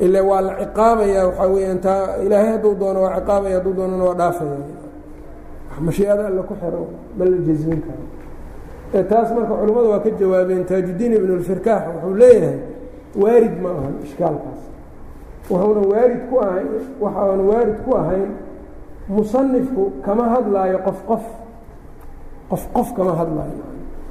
[0.00, 4.14] ila waa la ciqaabaya waxaa weyaan taa ilaahay hadduu doono waa ciqaabaya hadduu doonana waa
[4.14, 4.58] dhaafaya.
[5.80, 6.86] Mashiiada alla ku xiro
[7.18, 8.04] ma la jasmin karo
[9.10, 12.58] taas marka culimmadu waa ka jawaabeen taajudiin ibn اlfirkaax wuxuu leeyahay
[13.22, 14.60] waarid ma ahan ishkaalkaas.
[15.50, 16.68] Wuxuuna waarid ku ahayn
[17.00, 18.28] waxaanu waarid ku ahayn
[19.08, 21.24] musanifku kama hadlaayo qof qof.
[22.50, 23.64] Qof qof kama hadlaayo.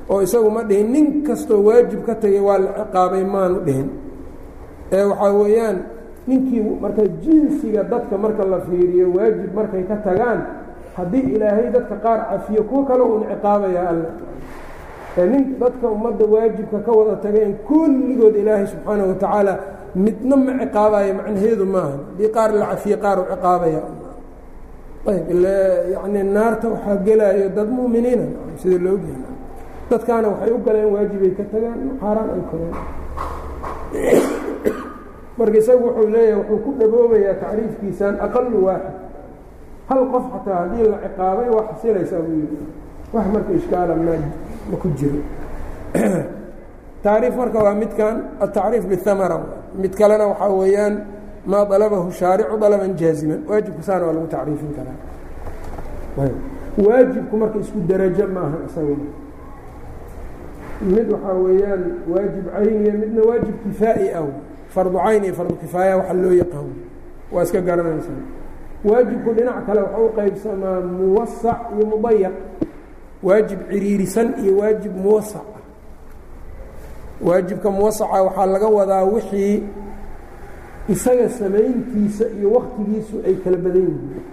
[0.09, 3.89] Oo isagu ma dhihin nin kastoo waajib ka tegay waa la ciqaabay maanu dhihin
[4.95, 5.77] ee waxaa weeyaan
[6.27, 10.39] ninkii marka jinsiga dadka marka la fiiriyo waajib markay ka tagaan
[10.97, 14.09] haddii ilaahay dadka qaar cafiyo kuwo kale uun ciqaabaya alla.
[15.31, 19.53] Nin dadka ummadda waajibka ka wada tageen kulligood ilaahay subxaanaه watacaala
[20.05, 23.81] midna ma ciqaabayo macnaheedu maaha haddii qaar la cafiye qaar u ciqaabaya
[25.11, 25.53] ayb ila
[25.93, 28.25] yacni naarta waxaa gelaayo dad mu'miniina
[28.61, 29.29] sida loo geena
[29.89, 32.75] dadkaana waxay u galeen waajibay ka tagaan xaaraan ay koreen
[35.37, 38.95] marka isagu wuxuu leeyahay wuxuu ku dhaboobayaa tacriifkiisaan aqalu waaxid
[39.89, 42.57] hal qof xataa haddii la ciqaabay waa xasilaysaa buu yidhi.
[43.13, 44.15] Wax marka ishkaala ma
[44.71, 45.19] ma ku jiro.
[47.03, 49.37] Tacriif marka waa midkan atacriif bihamara
[49.75, 50.95] mid kalena waxaa weeyaan
[51.45, 53.43] maa dalabahu shaaricu dalaban jaaziman.
[53.49, 54.97] Waajibku saana waa lagu tacriifin karaa.
[56.87, 59.07] Waajibku marka isku darajo maaha isaguna
[60.81, 64.27] mid waxaa weeyaan waajib cayniya midna waajib kifaa'i ah
[64.75, 66.69] fardu cayn iyo fardu kifaaya waxa loo yaqaan.
[67.31, 68.21] Waa iska garanaysaa
[68.85, 72.35] waajibku dhinac kale waxa u qaybsamaa muwasac iyo mudayaq
[73.23, 75.63] waajib ciriirisan iyo waajib muwasac ah
[77.27, 79.63] waajibka muwasaca waxaa laga wadaa wixii
[80.89, 84.23] isaga samayntiisa iyo waktigiisu ay kala badan yihiin.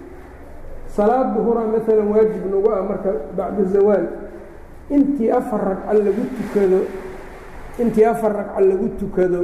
[0.95, 4.05] Salaad duhura maalan waajib nagu ah marka bacda zawaal.
[4.93, 6.79] Intii afar ragca lagu tukado
[7.81, 9.41] intii afar ragca lagu tukado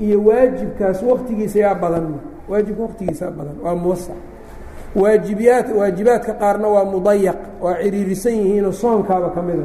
[0.00, 2.06] iyo waajibkaas waktigiisa yaa badan.
[2.48, 4.16] Waajibka waktigiisaa badan waa muwasac
[4.96, 9.62] waajibiyaad waajibaadka qaarna waa mudayaq waa ciriirisan yihiinoo soonkaaba ka mida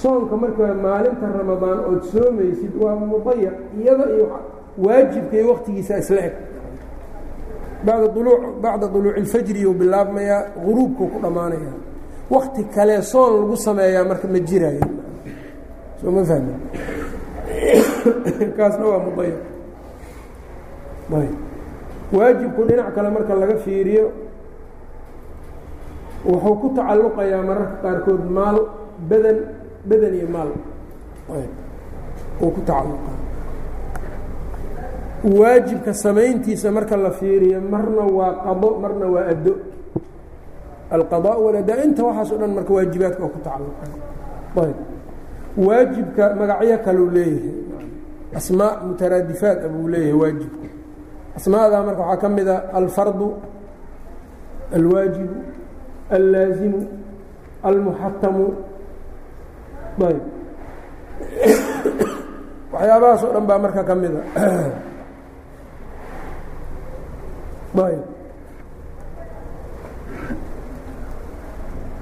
[0.00, 4.26] soonka marka maalinta ramadaan ood soomaysid waa mudayaq iyada iyo
[4.84, 6.32] waajibka iyo waktigiisa isla eg.
[7.84, 11.72] Bacda uluuc bacda duluuci ilfajri yuu bilaabmayaa guruubkuu ku dhammaanaya
[12.30, 14.86] wakti kale soon lagu sameeyaa marka ma jiraayo.
[16.00, 16.52] Soo ma fahmi
[18.56, 19.40] kaasna waa mudayaq
[22.12, 24.12] waajibku dhinac kale marka laga fiiriyo
[26.24, 28.58] wuxuu ku tacalluqayaa mararka qaarkood maal
[29.08, 29.38] badan
[29.86, 30.50] badan iyo maal.
[32.38, 33.18] Uu ku tacalluqaa.
[35.22, 39.54] Waajibka samayntiisa marka la fiiriyo marna waa qado marna waa addo.
[40.92, 43.84] Alqadaa walada inta waxaas o dhan marka waajibaadka oo ku tacalluqa
[44.62, 44.78] ayb.
[45.56, 47.71] Waajibka magacyo kaleu leeyahay
[48.38, 50.66] asmaa mutaraadifaat a buu leeyahay waajibku
[51.36, 53.28] asmaadaa marka waxaa ka mid a alfardu
[54.76, 55.36] alwaajibu
[56.16, 56.80] allaazimu
[57.68, 58.44] almuxatamu
[60.08, 60.22] ayb
[62.72, 64.22] waxyaabahaas oo dhan baa marka ka mid a
[67.88, 68.02] ayb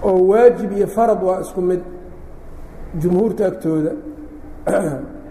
[0.08, 1.82] oo waajib iyo farad waa isku mid
[3.00, 3.92] jumhuurta agtooda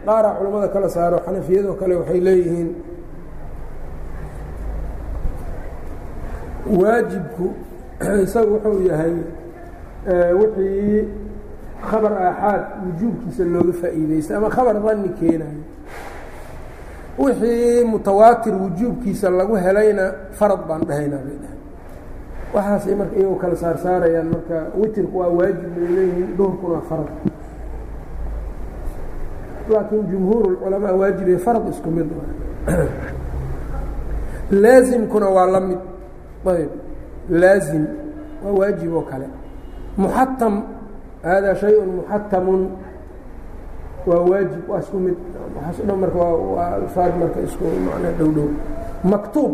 [0.06, 2.70] qaaraa culammada kala saaro xanafiyadoo kale waxay leeyihiin
[6.82, 7.54] waajibku
[8.24, 9.16] isagu wuxuu yahay
[10.40, 11.08] wixii
[11.90, 15.64] khabar aaxaad wujuubkiisa looga faa'iideysta ama khabar danni keenayo
[17.20, 21.58] wixii mutawaatir wujuubkiisa lagu helayna farad baan dhahaynaa bay dhahay.
[22.54, 27.10] Waxaasay marka iyagoo kala saarsaarayaan marka witirku waa waajib bay leeyihiin duhurkuna waa farad
[29.70, 32.08] laakiin jumhuur culamaa waajibee farad isku mid
[34.52, 35.78] laazimkuna waa la mid
[36.46, 36.70] ayb
[37.30, 37.86] laazim
[38.46, 39.26] waa waajib oo kale
[39.98, 40.64] muxatam
[41.24, 42.62] haadaa shay-un muxatamun
[44.08, 45.16] waa waajib waa isku mid
[45.88, 46.18] dhan marka
[46.56, 48.48] waa alfaad marka isku macnaa dhow
[49.04, 49.54] maktuub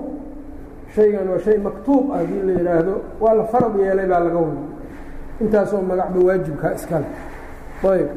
[0.95, 4.61] shaygan waa shay maktuub ah la yidhaahdo waa la farad yeelay baa laga wada
[5.41, 7.05] intaasoo magacba waajibkaa iskale
[7.93, 8.07] ayb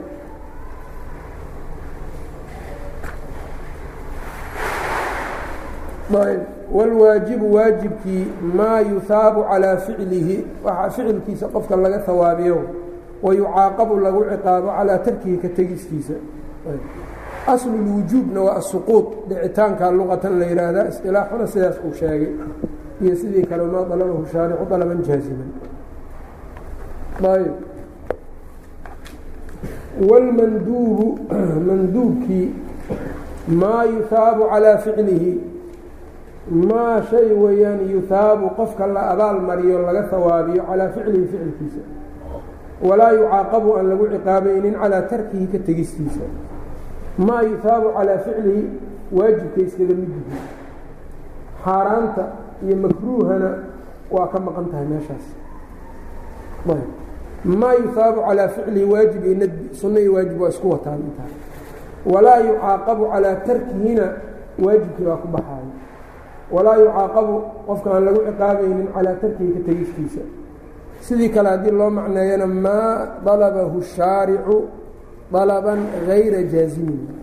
[6.74, 8.28] wاlwaajibu waajibkii
[8.58, 12.60] maa yuhaabu calىa ficlihi waxaa ficilkiisa qofka laga hawaabiyo
[13.24, 16.14] wayucaaqabu lagu ciqaabo calىa tarkihi ka tegistiisa
[17.48, 22.32] aslu اlwujuubna waa asuquuط dhicitaanka luqatan la yidhaahdaa isilaaxuna sidaas uu sheegay
[23.02, 25.50] iyo sidii kale maa dalabahu shaaricu dalaban jaaziman
[27.36, 27.54] ayb
[30.10, 31.20] wاlmanduubu
[31.68, 32.48] manduubkii
[33.48, 35.32] maa yuhaabu calىa ficlihi
[36.51, 41.83] maa shay weeyaan yuhaabu qofka la abaal mariyo laga hawaabiyo calaa ficlihi ficilkiisa.
[42.83, 46.25] Walaa yucaaqabu aan lagu ciqaabaynin calaa tarkihi ka tegistiisa.
[47.19, 48.65] Maa yuhaabu calaa ficlihi
[49.13, 50.47] waajibkay iskaga mid yihiin.
[51.65, 52.25] Xaaraanta
[52.65, 53.51] iyo makruuhana
[54.11, 55.27] waa ka maqan tahay meeshaas.
[57.45, 61.31] Maa yuhaabu calaa ficlihi waajib iyo nadbi sunno iyo waajib waa isku wataan intaa
[62.07, 64.07] walaa yucaaqabu calaa tarkihina
[64.65, 65.68] waajibkii waa ku baxaayo
[66.51, 67.35] walaa yucaaqabu
[67.67, 70.23] qofka lagu ciqaabaynin calaa tarkihi ka tegistiisa
[71.01, 74.59] sidii kale haddii loo macneeyana maa dalabahu shaaricu
[75.33, 77.19] dalaban gayra jaazimin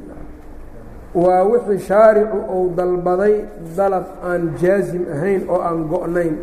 [1.16, 3.46] waa wixii shaaricu ou dalbaday
[3.78, 6.36] dalab aan jaazim ahayn oo aan go-nayn.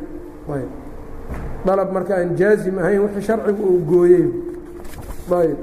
[1.67, 4.27] Dalab marka aan jaazim ahayn wixii sharcigu uu gooyey.
[5.31, 5.59] Ayb.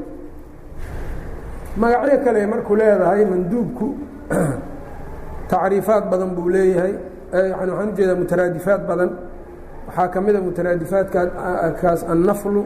[1.77, 3.87] Magacyo kale markuu leedahay manduubku
[5.50, 6.94] tacriifaad badan buu leeyahay
[7.32, 9.10] yani waxaan ujeedaa mutaraadifaad badan
[9.86, 12.62] waxaa ka mida mutaraadifaadkaas annaflu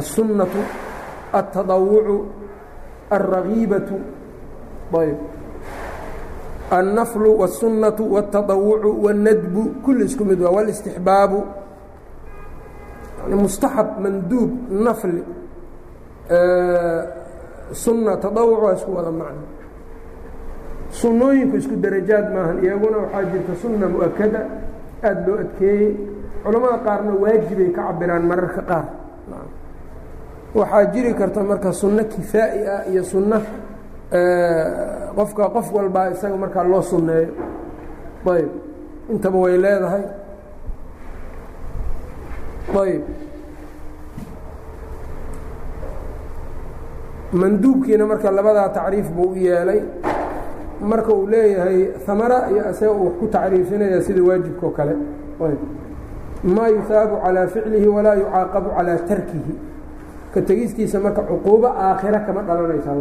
[0.00, 0.60] الsunnatu
[1.38, 2.16] التaطawucu
[3.16, 3.96] الragiibatu
[5.02, 5.18] ayb
[6.78, 11.38] الnaflu والsunaةu والتaطawucu والnadbu kulli isku mid waa wاlاstixbaabu
[13.44, 14.50] mustaxab manduub
[14.86, 15.22] nafli
[17.72, 19.42] sunna taطawuc waa isku wada macno
[21.03, 24.41] sunnooyinku isku darajaad maahan iyaguna waxaa jirta sunna mu'akada
[25.03, 25.91] aada loo adkeeyey.
[26.43, 28.85] Culamada qaarna waajibay ka cabiraan mararka qaar.
[30.55, 33.37] Waxaa jiri karta marka sunno kifaa'i ah iyo sunno
[35.17, 37.31] qofka qof walbaa isaga markaa loo sunneeyo.
[38.33, 38.49] Ayb
[39.11, 40.03] intaba way leedahay.
[42.81, 43.03] Ayb
[47.33, 49.81] manduubkiina marka labadaa tacriif buu u yeelay
[50.81, 54.95] marka uu leeyahay amara iyo isaga uu ku tacriifinaya sida waajibka oo kale.
[56.43, 59.53] Maa yusaabu calىa ficlihi walaa yucaaqabu calىa tarkihi.
[60.33, 62.95] Ka tegistiisa marka cuquubo aakhira kama dhalanaysaa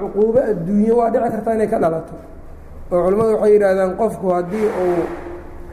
[0.00, 2.14] cuquubo adduunye waa dhici kartaa inay ka dhalato.
[2.92, 5.02] Oo culimmadu waxay yidhaahdaan qofku haddii uu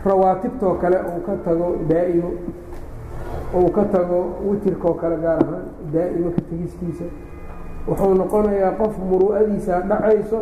[0.05, 2.31] rawaatibtoo kale uu ka tago daa'imo
[3.57, 7.05] uu ka tago witirkaoo kale gaar ahaan daa'imo ka tegistiisa
[7.88, 10.39] wuxuu noqonayaa qof muru'adiisa dhacayso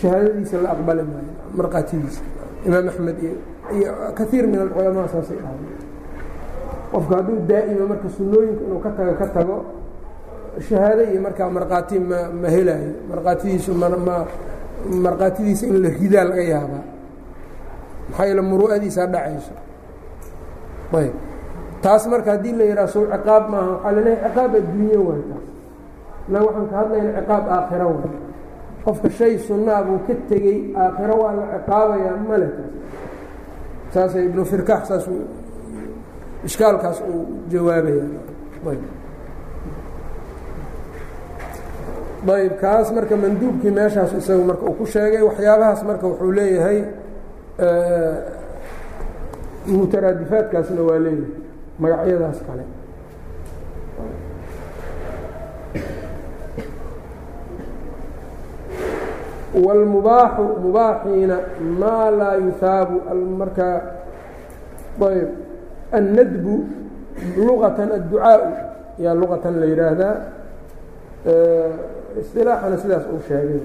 [0.00, 2.22] shahaadadiisa la aqbali maayo markhaatidiisa.
[2.66, 5.60] Imaam axmed iyo kaiir min alculamaa saasay dhahay.
[6.92, 9.56] Qofka hadduu daa'ima marka sunnooyinka inuu ka tago ka tago
[10.68, 12.92] shahaado iyo markaa markhaati ma ma helaayo.
[13.10, 14.16] Markhaatidiisu ma ma
[15.06, 16.84] markhaatidiisa in la ridaa laga yaabaa.
[18.10, 19.54] Maxaa yeele muru'adiisaa dhacayso.
[20.98, 21.14] Ayb.
[21.82, 25.22] Taas marka haddii la yidhaha sow ciqaab maaha waxaa la leeyahay ciqaab adduunye waay
[26.28, 28.10] innaga waxaan ka hadlayna ciqaab aakhira way
[28.84, 32.72] qofka shay sunnaa buu ka tegey aakhiro waa la ciqaabayaa male taas
[33.94, 35.04] saasay ibnu firkaax saas
[36.48, 37.22] ishkaalkaas uu
[37.52, 38.04] jawaabaya
[38.68, 38.82] ayb.
[42.60, 46.78] Kaas marka manduubkii meeshaas isagu marka uu ku sheegay waxyaabahaas marka wuxuu leeyahay
[49.66, 51.32] mutaraadifaadkaasna waa leeyahay
[51.82, 52.64] magacyadaas kale
[59.54, 61.36] wاlmubaaxu mubaaxiina
[61.80, 62.96] maa laa yuhaabu
[63.38, 63.80] markaa
[65.08, 65.28] ayb
[65.98, 66.54] annadbu
[67.46, 68.42] luqatan adducaau
[69.04, 70.14] yaa luqatan la yidhaahdaa
[72.20, 73.60] istilaaxana sidaas uu sheegay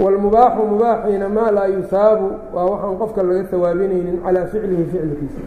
[0.00, 5.42] wاlmubaaxu mubaaxiina maa laa yuhaabu waa waxaan qofka laga hawaabinaynin calaa ficlihi ficilkiisa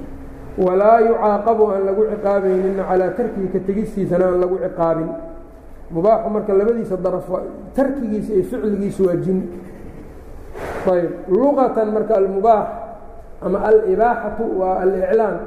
[0.66, 5.10] walaa yucaaqabu aan lagu ciqaabaynina calaa tarkihi ka tegistiisana aan lagu ciqaabin
[5.94, 7.28] mubaaxu marka labadiisa daraf
[7.76, 9.40] tarkigiisa iyo ficligiisa waa jin.
[10.92, 12.68] Ayb luqatan marka almubaax
[13.46, 15.38] ama alibaaxatu waa aliclaan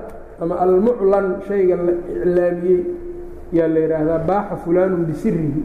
[0.43, 2.81] ama almuclan shayga la iclaamiyey
[3.53, 5.63] yaa la yidhaahdaa baaxa fulaanu bisirihi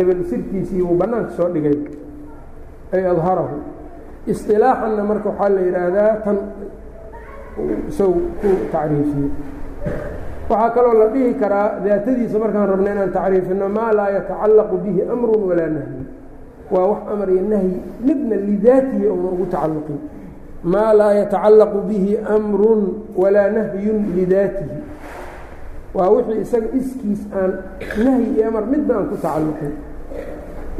[0.00, 1.78] ebel sirkiisii wuu bannaanka soo dhigay.
[2.92, 3.56] Ay adharahu.
[4.26, 6.38] Isilaaxanna marka waxaa la yidhaahdaa tan
[7.88, 9.30] isaw ku tacriifiyey
[10.48, 15.34] waxaa kaloo la dhihi karaa daatadiisa markaan rabna inaan tacriifino maa laa yatacallaqu bihi amru
[15.48, 16.02] walaa nahyi.
[16.70, 17.76] Waa wax amar iyo nahyi
[18.06, 19.98] midna lidaatihi oona ugu tacalluqin.
[20.72, 22.82] Maa laa yatacallaqu bihi amrun
[23.16, 24.76] walaa nahyun lidaatihi.
[25.94, 27.50] Waa wixii isaga iskiis aan
[28.04, 29.72] nahyi iyo amar midna aan ku tacalluqin.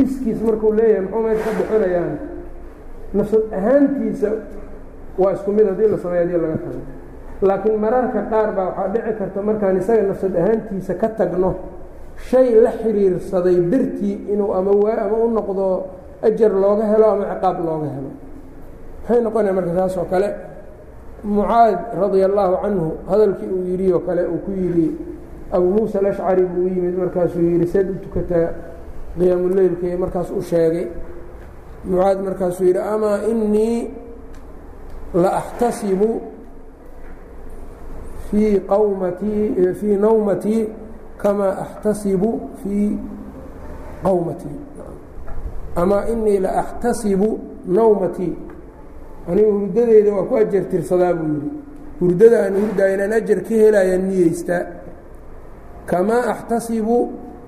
[0.05, 2.13] Iskiis markuu leeyahay muxuu meesha ka bixinayaan?
[3.17, 4.31] Nafsad ahaantiisa
[5.19, 6.81] waa isku mid haddii la sameeyo haddii laga tago
[7.43, 11.55] laakiin mararka qaar baa waxaa dhici karta markaan isaga nafsad ahaantiisa ka tagno
[12.29, 14.71] shay la xiriirsaday dartii inuu ama
[15.05, 15.67] ama u noqdo
[16.23, 18.11] ajar looga helo ama ciqaab looga helo.
[19.03, 20.29] Maxay noqonaya marka saas oo kale
[21.25, 24.89] mucaad radia allaahu canhu hadalkii uu yidhi oo kale uu ku yidhi
[25.55, 28.49] abuu muusa alashcari buu u yimid markaasuu yidhi seed u tukataa
[29.19, 30.87] qiyaamuleylkii markaas u sheegay.
[31.85, 33.91] Mucaad markaasuu yidhi amaa inii
[35.15, 36.21] la axtasibu
[38.31, 40.63] fii qawmatii fii nawmatii
[41.23, 42.31] kamaa axtasibu
[42.63, 42.99] fii
[44.03, 44.57] qawmatii
[45.77, 48.35] amaa inii la axtasibu nawmatii
[49.31, 51.51] anigu hurdadeyda waa ku ajar tirsadaa buu yidhi
[52.01, 54.63] hurdada aan hurdaa inaan ajar ka helaya niyeystaa
[55.91, 56.97] kamaa axtasibu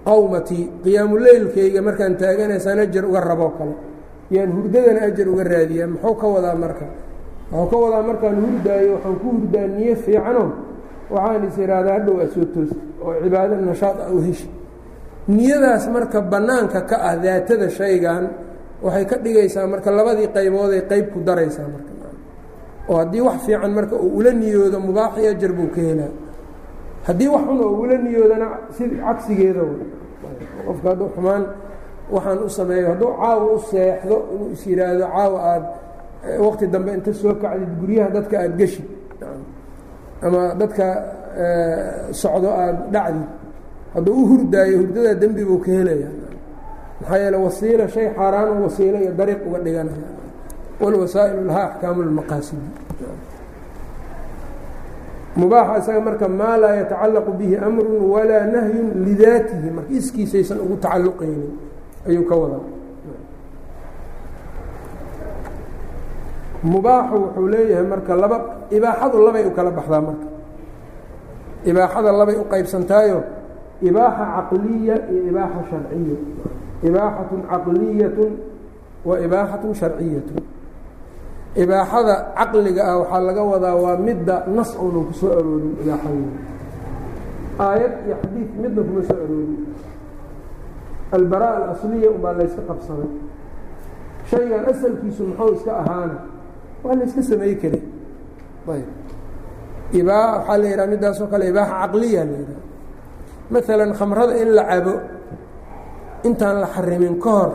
[0.05, 3.75] qawmatii qiyaamuleylkayga markaan taaganaysaan ajar uga raboo kale
[4.31, 6.87] yaan hurdadana ajar uga raadiyaa muxuu ka wadaa marka
[7.53, 10.45] wuxuu ka wadaa markaan hurdaayo waxaan ku hurdaa niyo fiicano
[11.13, 14.49] waxaan is ihahdaa hadhow aad soo toosta oo cibaado nashaad ah u heshi
[15.29, 18.25] niyadaas marka bannaanka ka ah daatada shaygan
[18.85, 21.91] waxay ka dhigaysaa marka labadii qaybooday qayb ku daraysaa marka.
[22.91, 26.13] Oo haddii wax fiican marka uu ula niyoodo mubaaxi ajar buu ka helaa.
[27.07, 28.47] Haddii wax xun oo ula niyoodana
[28.77, 29.63] si cagsigeeda
[30.67, 31.43] qofka hadduu xumaan
[32.15, 32.87] waxaan u sameeyo.
[32.93, 35.69] Hadduu caawa u seexdo inuu is yidhaahdo caawa aada
[36.45, 38.87] waqti dambe inta soo kacdid guryaha dadka aada geshid
[40.27, 40.87] ama dadka
[42.21, 43.29] socdo aada dhacdid
[43.95, 46.09] hadduu u hurdaayo hurdadaa dembi buu ka helaya.
[47.01, 50.09] Maxaa yeele wasiilo shay xaaraan wasiilo iyo dariiq uga dhiganaya
[50.81, 52.69] walwasaa'ilu lahaa axkaamu lmaqaasidi
[55.41, 59.69] mubaaxa isaga marka maa laa yatacallaqu bihi amru walaa nahyun lidaatihi.
[59.77, 61.53] Marka iskiisaysan ugu tacalluqaynin
[62.09, 62.65] ayuu ka wadaa
[66.63, 68.37] mubaaxu wuxuu leeyahay marka laba
[68.71, 70.27] ibaaxadu labay u kala baxdaa marka.
[71.65, 73.19] Ibaaxada labay u qaybsantaayo
[73.89, 76.19] ibaaxa caqliya iyo ibaaxa sharciya.
[76.89, 78.33] Ibaaxatun caqliyatun
[79.09, 80.41] wa ibaaxatun sharciyatun.
[81.63, 86.39] Ibaaxada caqliga ah waxaa laga wadaa waa midda nas uunan ku soo aroorin ibaaxadeeda
[87.61, 89.65] aayad iyo xadiid midna kuma soo aroorin.
[91.17, 93.11] Albaraa alasliya unbaa layska qabsaday.
[94.31, 96.17] Shaygan asalkiisu muxuu iska ahaana
[96.85, 97.83] waa la yska samey karay
[98.75, 98.89] ayb.
[100.01, 102.63] Ibaa waxaa la yidhaha middaasoo kale ibaaxa caqliya la yidhaha.
[103.51, 104.95] Maalan khamrada in la cabo
[106.29, 107.51] intaan la xarimin ka hor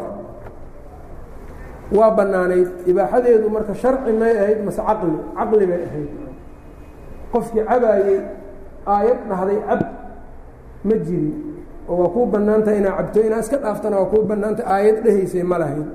[1.97, 2.69] waa bannaanayd.
[2.91, 6.09] Ibaaxadeedu marka sharci may ahayd mase caqli caqli bay ahayd.
[7.31, 8.19] Qofkii cabaayey
[8.95, 9.81] aayad dhahday cab
[10.87, 11.35] ma jirin
[11.89, 15.57] oo waa kuu bannaantahay inaa cabto inaa iska dhaaftana waa kuu bannaantay aayad dhehaysay ma
[15.61, 15.87] lahayn.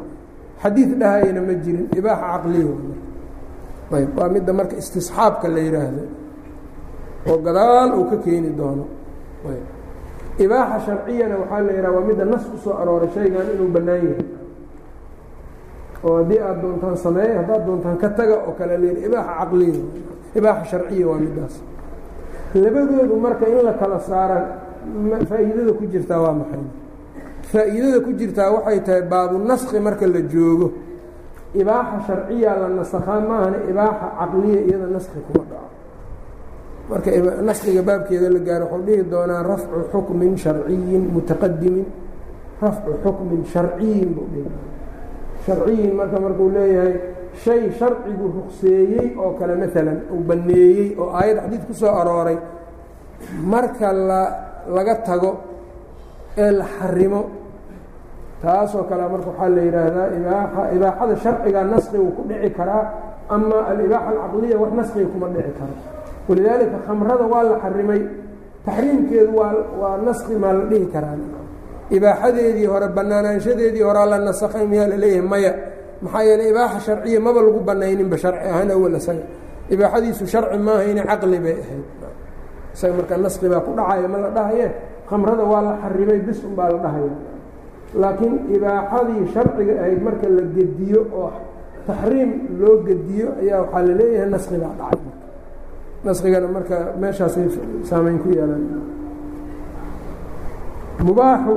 [0.62, 2.72] Xadiid dhahayana ma jirin ibaaxa caqliya
[3.96, 6.02] ayb waa midda marka istisxaabka la yidhaahdo
[7.30, 8.84] oo gadaal uu ka keeni doono.
[10.44, 14.26] Ibaaxa sharciyana waxaa la yidhaha waa midda nas ku soo arooray shaygan inuu bannaan yahay.
[16.04, 19.74] Oo haddii aad doontaan sameeye haddaad doontaan ka taga oo kale layidhi ibaaxa caqliya
[20.38, 21.54] ibaaxa sharciya waa middaas.
[22.62, 24.38] Labadoodu marka in la kala saara
[25.30, 26.64] faa'iidada ku jirtaa waa maxay?
[27.52, 30.66] Faa'iidada ku jirtaa waxay tahay baabu naski marka la joogo
[31.54, 35.68] ibaaxa sharciya la nasakhaa maahana ibaaxa caqliya iyada naski kuma dhaco.
[36.90, 37.10] Marka
[37.48, 41.86] naskiga baabkeeda la gaaro wuxuu dhihi doonaa rafcu xukmin sharciyin mutaqadimin
[42.62, 44.50] rafcu xukmin sharciyin buu dhihi
[45.46, 46.94] sharciyin marka markuu leeyahay
[47.42, 52.38] shay sharcigu rukseeyey oo kale maalan uu banneeyey oo aayad xadiid ku soo arooray
[53.52, 54.20] marka la
[54.76, 55.30] laga tago
[56.36, 57.20] ee la xarimo
[58.42, 62.84] taasoo kale marka waxaa la yidhaahdaa ibaaxa ibaaxada sharciga naskigu ku dhici karaa
[63.34, 65.74] ama alibaaxa alcaqliya wax naskiga kuma dhici karo.
[66.28, 68.00] Walidaalika khamrada waa la xarimay
[68.66, 71.16] taxriimkeedu waa waa naski maa la dhihi karaa
[71.96, 75.52] ibaaxadeedii hore bannaanaanshadeedii horaa la nasakhay miyaa la leeyahay maya.
[76.02, 79.24] Maxaa yeeley ibaaxa sharciya maba lagu banayninba sharci ahaan awal isaga
[79.74, 81.84] ibaaxadiisu sharci maaha ina caqli bay ahayd.
[82.74, 84.66] Isaga markaa naski baa ku dhacaya ma la dhahaye?
[85.10, 87.12] Khamrada waa la xarimay bis un baa la dhahaya
[87.94, 91.30] laakiin ibaaxadii sharciga ahayd marka la gediyo oo
[91.86, 92.30] taxriim
[92.60, 95.10] loo gediyo ayaa waxaa la leeyahay naski baa dhacay
[96.04, 97.46] naskigana marka meeshaasay
[97.88, 98.62] saameyn ku yeelan
[101.06, 101.54] mubaaxu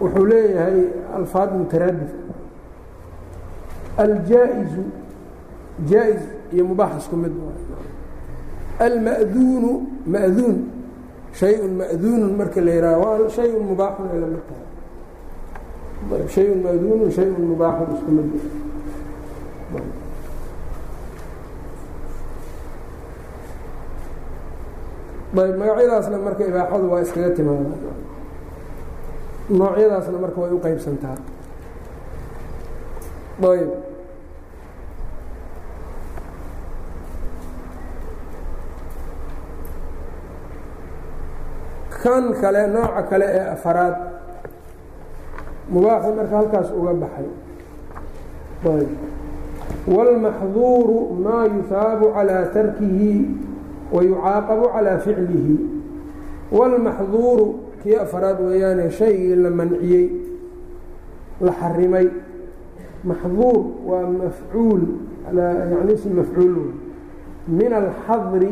[0.00, 0.80] wuxuu leeyahay
[1.18, 2.10] alfaad mutaraadif
[3.98, 4.84] aljaa-izu
[6.52, 7.32] iyo mubaax isku mid
[8.86, 9.70] alma'duunu
[10.06, 10.56] ma'duun
[11.34, 14.66] shay-un ma'duunun marka la yihaaha waa shay-un mubaaxun la mid tahay
[16.34, 18.28] shay-un ma'duunun shay-un mubaaxun isku mid
[25.42, 27.74] ayb magacyadaasna marka ibaaxadu waa iskaga timaada
[29.58, 31.16] noocyadaasna marka way u qeybsantaa
[33.50, 33.70] ayb
[42.02, 43.94] kan kale nooca kale ee afaraad
[45.69, 47.27] mubaaxi marka halkaas uga baxay
[48.65, 48.91] ayb
[49.87, 53.13] wاlmaxduuru maa yusaabu calىa tarkihi
[53.91, 55.55] wayucaaqabu calىa ficlihi
[56.51, 57.47] wاlmaxduuru
[57.83, 60.05] kii afaraad weeyaane shaygii la manciyey
[61.41, 62.07] la xarimay
[63.03, 64.81] maxduur waa mafcuul
[65.35, 66.55] yani ism mafcuul
[67.47, 68.51] min alxadri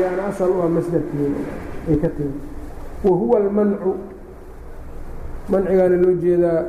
[0.00, 1.40] yaana asal u ah masdarkeeda
[1.88, 2.34] ay ka timi
[3.04, 3.94] wa huwa almancu
[5.51, 6.61] mancigaana loo jeedaa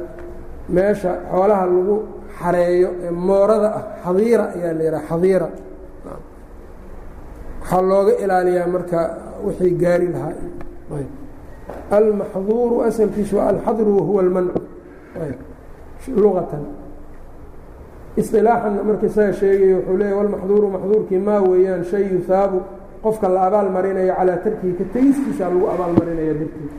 [0.77, 1.97] meesha xoolaha lagu
[2.39, 5.49] xareeyo ee moorada ah xadiira ayaa la yidhaha xadiira.
[7.61, 8.99] Waxaa looga ilaaliyaa marka
[9.47, 10.33] wixii gaari lahaa.
[11.99, 14.61] Almaxduuru asalkiisu waa alxadru wahuwa almancu.
[16.23, 16.65] Luqatan
[18.21, 22.59] isilaaxanna marka isaga sheegaya wuxuu leeya walmaxduuru maxduurkii maa weeyaan shay yuhaabu
[23.05, 23.69] qofka la abaal
[24.19, 26.73] calaa tarkihi ka tegistiisa lagu abaal marinaya dartiis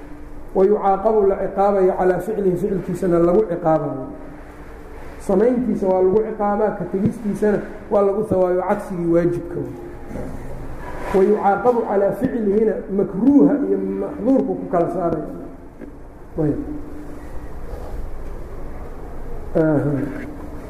[0.56, 4.06] wayucaaqabu la ciqaabayo calaa ficlihi ficilkiisana lagu ciqaabayo
[5.28, 7.60] samayntiisa waa lagu ciqaabaa ka tegistiisana
[7.92, 9.60] waa lagu hawaayo cagsigii waajibka
[11.16, 15.24] wayucaaqabu calaa ficlihina makruuha iyo maxduurku ku kala saaray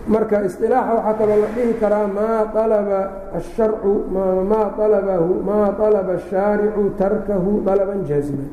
[0.07, 2.99] marka isilaaxa waxaa kaloo la dhihi karaa maa alaba
[3.39, 8.49] asharcu maa alaba ashaaricu tarkahu alaban jaaziman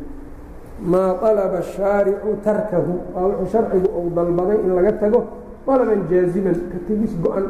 [0.80, 5.20] maa alaba ashaaricu tarkahu waa wuxuu sharcigu uu dalbaday in laga tago
[5.68, 7.46] alaban jaaziman ka tegis go-an.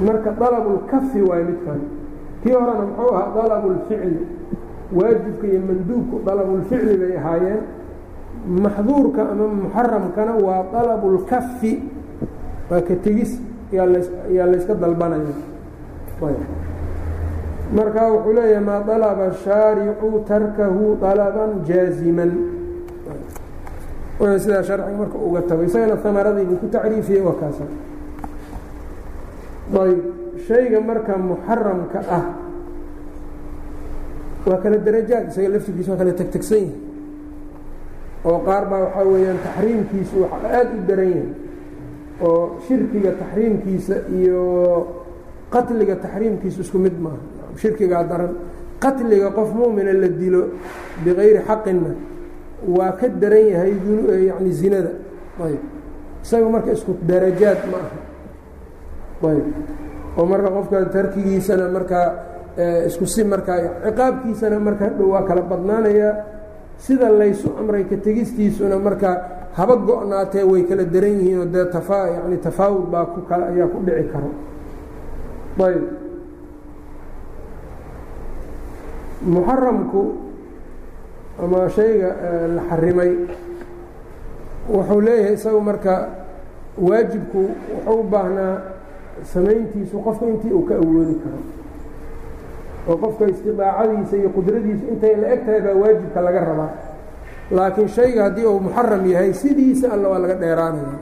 [0.00, 1.80] Marka dalabulkafi waayo midkan.
[2.42, 4.18] Kii horena muxuu ahaa dalabulficli
[4.92, 7.60] waajibka iyo manduubku dalabulficli bay ahaayeen.
[8.62, 11.72] Maxduurka ama muxaramkana waa dalabulkafi
[12.70, 13.40] waa ka tegis
[13.72, 15.32] yaa layska dalbanaya
[17.72, 22.32] marka wuxuu leeyahay maa dalaba shaaricu tarkahu dalaban jaaziman.
[24.20, 27.64] Sidaa sharciga marka uga tago isagana amaradiibuu ku tacriifiyey waa kaasa
[29.80, 30.00] ayb
[30.46, 32.24] shayga marka muxaramka ah
[34.44, 36.74] waa kala darajaad isaga laftirkiisa waa kala tegtegsan yahay.
[38.28, 41.28] Oo qaar baa waxaa weeyaan taxriimkiisu aada u daran yahay.
[42.20, 44.42] Oo shirkiga taxriimkiisa iyo
[45.48, 48.32] qatliga taxriimkiisu isku mid maaha shirkigaa daran
[48.80, 50.42] qatliga qof muumina la dilo
[51.04, 51.90] bikayri xaqinna
[52.68, 53.72] waa ka daran yahay
[54.28, 54.92] yani zinada.
[55.40, 55.60] Ayb.
[56.22, 57.98] Isaga marka isku darajaad ma aha.
[59.32, 59.46] Ayb.
[60.18, 62.06] Oo marka qofka tarkigiisana markaa
[62.86, 66.12] isku si markaa ciqaabkiisana marka hadhow waa kala badnaanayaa
[66.76, 69.10] sida laysu amray ka tegistiisuna marka
[69.56, 73.78] haba go-naatee way kala daran yihiinoo dee tafa yani tafaawud baa ku kala ayaa ku
[73.86, 74.30] dhici karo.
[75.60, 75.84] Ayb
[79.22, 80.02] muxaramku
[81.42, 82.08] ama shayga
[82.56, 83.12] la xarimay
[84.68, 86.08] wuxuu leeyahay isagu marka
[86.78, 87.38] waajibku
[87.74, 88.56] wuxuu u baahnaa
[89.32, 91.40] samayntiisu qofka intii uu ka awoodi karo.
[92.88, 96.70] Oo qofka istidaacadiisa iyo qudradiisu intay la eg tahay baa waajibka laga rabaa.
[97.50, 100.96] Laakiin shayga haddii uu muxaram yahay sidiisa alla waa laga dheeraanaya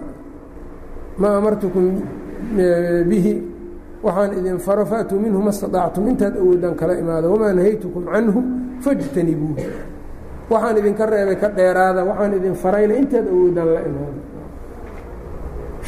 [1.18, 2.00] ma amartukum
[3.08, 3.34] bihi
[4.02, 8.40] waxaan idin faro faatuu minhu ma staطactum intaad awoodaan kala imaada wamaa nahaytukum canhu
[8.84, 9.58] fاjtanibuuh
[10.50, 14.20] waxaan idinka reebay ka dheeraada waxaan idin farayna intaad awoodaan la imaada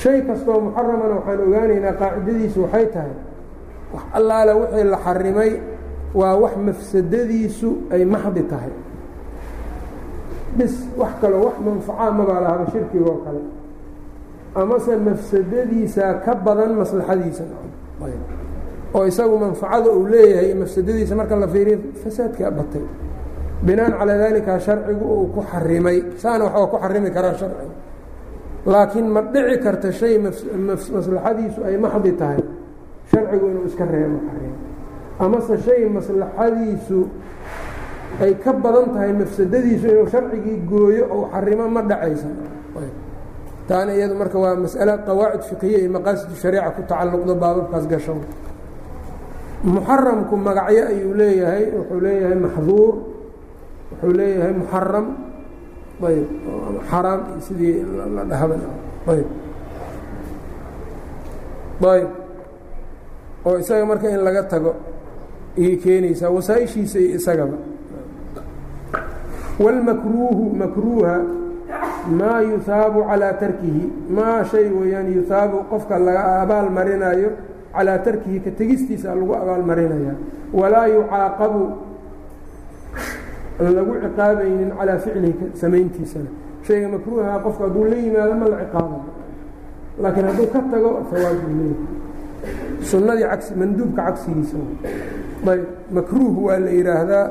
[0.03, 3.15] shay kastoo muxaramana waxaan ogaanaynaa qaacidadiisu waxay tahay
[3.95, 5.51] wax allaale wixii la xarimay
[6.21, 8.73] waa wax mafsadadiisu ay maxdi tahay.
[10.59, 13.43] Bis wax kaloo wax manfacaa mabaa lahaba shirkigoo kale.
[14.61, 17.45] Amase mafsadadiisa ka badan maslaxadiisa
[18.95, 22.83] oo isagu manfacada uu leeyahay mafsadadiisa marka la fiiriyo fasaadkaa batay.
[23.63, 25.99] Binaan calaa daalika sharcigu uu ku xarimay.
[26.17, 27.75] Saana wax waa ku xarimi karaa sharciga
[28.67, 32.41] laakiin ma dhici karta shay maslaxadiisu ay maxdi tahay.
[33.11, 34.57] Sharcigu inuu iska reebo xarimo
[35.25, 36.99] amase shay maslaxadiisu
[38.25, 42.29] ay ka badan tahay mafsadadiisu inuu sharcigii gooyo ou xarimo ma dhacaysa
[43.71, 48.15] taana iyadu marka waa mas'ale qawaacid fiqiya iyo maqaasidu shariica ku tacalluqdo baababkaas gasho.
[49.65, 52.95] Muxaramku magacyo ayuu leeyahay wuxuu leeyahay maxduur
[53.91, 55.07] wuxuu leeyahay muxaram
[56.09, 56.29] ayb
[56.91, 57.75] xaraam sidii
[58.17, 58.55] la dhahaba
[59.13, 59.29] ayb.
[61.95, 62.09] Ayb.
[63.47, 64.73] Oo isaga marka in laga tago
[65.61, 67.57] ayay keenaysaa wasaaishiisa iyo isagaba.
[69.61, 71.15] Wاlmakruuhu makruuha
[72.21, 77.31] maa yuhaabu calaa tarkihi maa shay weyaan yuhaabu qofka laga abaal marinayo
[77.77, 80.15] calaa tarkihi ka tegistiisa lagu abaal marinaya
[80.53, 81.63] walaa yucaaqabu
[83.61, 86.31] lagu ciqaabaynin calaa ficlihi samayntiisana.
[86.67, 89.03] Shayga makruuha qofka hadduu la yimaado ma la ciqaabay
[90.01, 91.75] laakiin hadduu ka tago sawaab buu
[93.31, 94.57] cagsi manduubka cagsigiisa.
[95.51, 97.27] Ayb makruuh waa la yidhaahdaa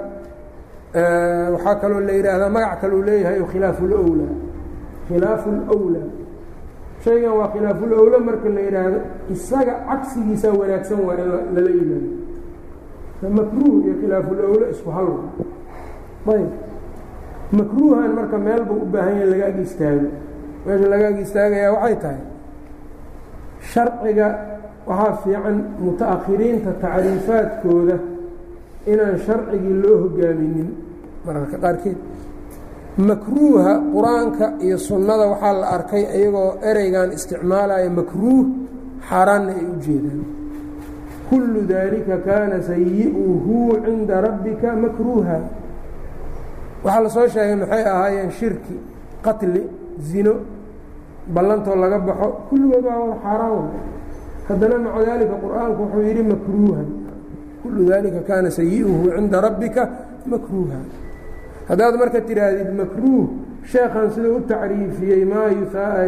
[0.93, 4.33] waxaa kaloo la yidhaahdaa magac kalou leeyahay khilaafu اlowlaa
[5.07, 6.07] khilaafu اlowlaa
[7.03, 8.99] shaygan waa khilaafulowla marka la yidhaahdo
[9.33, 12.09] isaga cagsigiisaa wanaagsan waa in lala yimaado.
[13.37, 15.07] Makruuh iyo khilaafulowla isku hal
[16.33, 16.49] ayb.
[17.51, 20.07] Makruuhan marka meel u baahan yahay laga ag istaago.
[20.65, 22.21] Meesha lagaaga istaagayaa waxay tahay
[23.71, 24.27] sharciga
[24.89, 27.95] waxaa fiican muta-akhiriinta tacriifaadkooda
[28.87, 30.69] inaan sharcigii loo hogaaminin
[31.25, 31.97] mararka qaarkeed
[32.97, 38.45] makruuha qur'aanka iyo sunnada waxaa la arkay iyagoo ereygan isticmaalaya makruuh
[39.09, 40.21] xaaraanna ay u jeedaan.
[41.29, 43.55] Kullu daalika kaana sayi'uhu
[43.85, 45.37] cinda rabbika makruuha.
[46.83, 48.75] Waxaa la soo sheegay maxay ahaayeen shirki
[49.25, 49.61] qatli
[50.09, 50.33] zino
[51.33, 52.27] ballantoo laga baxo.
[52.49, 53.67] Kulligood waa xaaraan.
[54.47, 56.87] Haddana maca daalika qur'aanku wuxuu yidhi makruuhan
[57.63, 59.89] kullu daalika kaana sayi'uhu cinda rabbika
[60.25, 60.79] makruuha
[61.69, 63.25] haddaad marka tidhaahdid makruuh
[63.71, 65.49] sheekhan siduu u tacriifiyey maa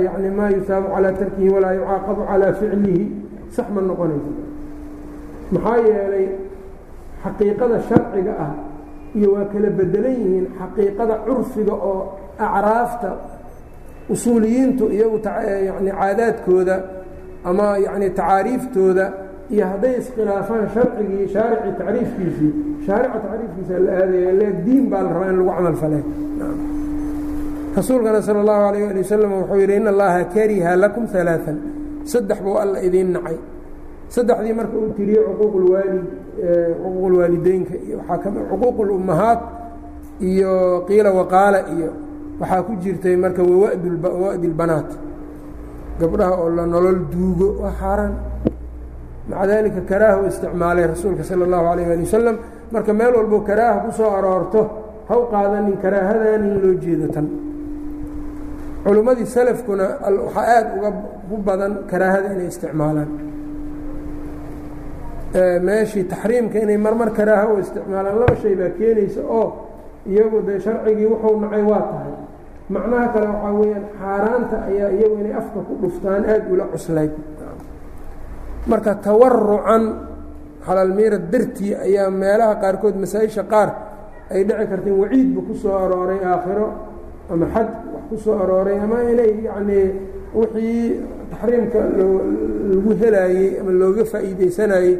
[0.05, 3.03] yani maa yusaabu calaa tarkihi walaa yucaaqabu calaa ficlihi
[3.55, 4.31] sax ma noqonaysa
[5.51, 6.27] maxaa yeelay
[7.23, 8.53] xaqiiqada sharciga ah
[9.15, 11.99] iyo waa kala bedelan yihiin xaqiiqada curfiga oo
[12.39, 13.11] acraafta
[14.09, 15.19] usuuliyiintu iyagu
[15.67, 16.75] yani caadaadkooda
[17.43, 19.05] ama yani tacaariiftooda
[19.53, 22.51] iyo hadday iskhilaafaan sharcigii shaarici tacriifkiisii
[22.87, 25.99] shaarica tacriifkiisa la aadaya le diin baa la rabaa in lagu camal fale
[27.77, 31.57] rasuulkana sala allahu alayh ali wasalam wuxuu yidhi in allaha kariha lakum alaaan
[32.11, 33.37] saddex buu alla idiin nacay.
[34.15, 36.05] Saddexdii marka uu tiriyey cuquuqulwaalid
[36.83, 39.41] cuquuqulwaalideynka iyo waxaa kami cuquuqulummahaat
[40.29, 40.53] iyo
[40.87, 41.89] qiila waqaala iyo
[42.41, 44.89] waxaa ku jirtay marka wawa'di lbanaat
[45.99, 48.13] gabdhaha oo la nolol duugo waa xaaraan
[49.31, 52.35] maca daalika karaaha u isticmaalay rasuulka sala allahu alayh ali wasalam
[52.73, 54.61] marka meel walbo karaaha ku soo aroorto
[55.09, 57.27] ha u qaadanin karaahadan in loo jeedo tan.
[58.85, 59.85] Culimmadii salafkuna
[60.25, 60.89] waxaa aada uga
[61.33, 63.09] u badan karaahada inay isticmaalaan.
[65.67, 69.47] Meeshii taxriimka inay marmar karaaha u isticmaalaan laba shay baa keenaysa oo
[70.11, 72.13] iyagu dee sharcigii wuxuu nacay waa tahay.
[72.73, 77.11] Macnaha kale waxaa weeyaan xaaraanta ayaa iyagu inay afka ku dhuftaan aada ula cuslayd
[78.67, 79.83] marka tawarucan
[80.65, 83.69] xalaalmiira dartii ayaa meelaha qaarkood masaa-isha qaar
[84.33, 86.67] ay dhici karta in waciidba ku soo arooray aakhiro
[87.31, 89.87] ama xad wax ku soo arooray ama inay yacnii
[90.35, 91.01] wixii
[91.31, 94.93] taxriimka lagu helaayey ama looga faa'iideysanayey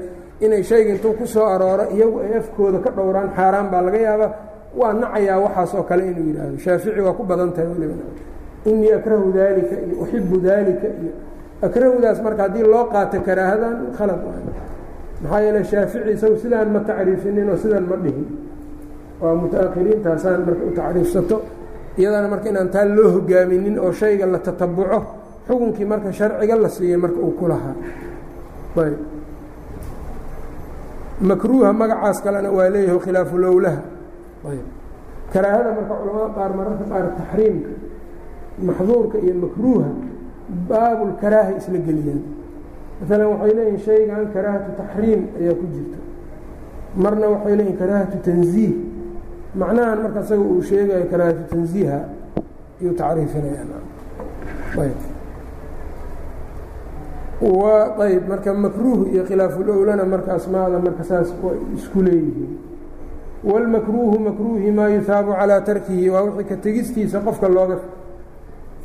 [0.45, 4.32] inay shayga intuu ku soo arooro iyagu ay afkooda ka dhowraan xaaraan baa laga yaabaa.
[4.80, 6.57] Waa nacayaa waxaas oo kale inuu yidhaahdo.
[6.64, 7.95] Shaafici waa ku badan tahay waliba
[8.66, 11.12] inii akrahu daalika iyo uxibu daalika iyo
[11.66, 14.20] akrahudaas marka haddii loo qaato karaahadan khalad
[15.22, 18.28] maxaa yeele shaafici isagu sidaan ma tacriifinin oo sidaan ma dhihin
[19.22, 21.38] waa muta-akhiriintaasaan marka u tacriifsato
[21.97, 24.99] iyadana marka inaan taa loo hogaaminin oo shayga la tatabuco
[25.47, 28.97] xukunkii marka sharciga la siiyey marka uu ku ayb
[31.22, 33.82] makruuha magacaas kalena waa leeyahay khilaafu lowlaha
[34.49, 34.66] ayb
[35.34, 37.70] karaahada marka culamada qaar mararka qaar taxriimka
[38.68, 39.89] maxduurka iyo makruuha
[40.70, 42.22] baabulkaraaha isla geliyaan
[43.02, 45.97] maalan waxay leeyihiin shaygan karaahatu taxriim ayaa ku jirta.
[46.95, 48.74] Marna waxay leeyihiin karaahatu tanziih.
[49.56, 51.99] Macnahan marka isaga uu sheegayo karaahatu tanziiha
[52.82, 53.72] ayuu tacriifinayayb
[58.02, 58.24] ayb.
[58.30, 61.34] Marka makruuh iyo khilaafulowlana marka asmaada marka saas
[61.78, 62.52] isku leeyihiin.
[63.43, 67.78] Wاlmakruuhu makruuhi maa yusaabu calىa tarkihi waa wixii ka tegistiisa qofka looga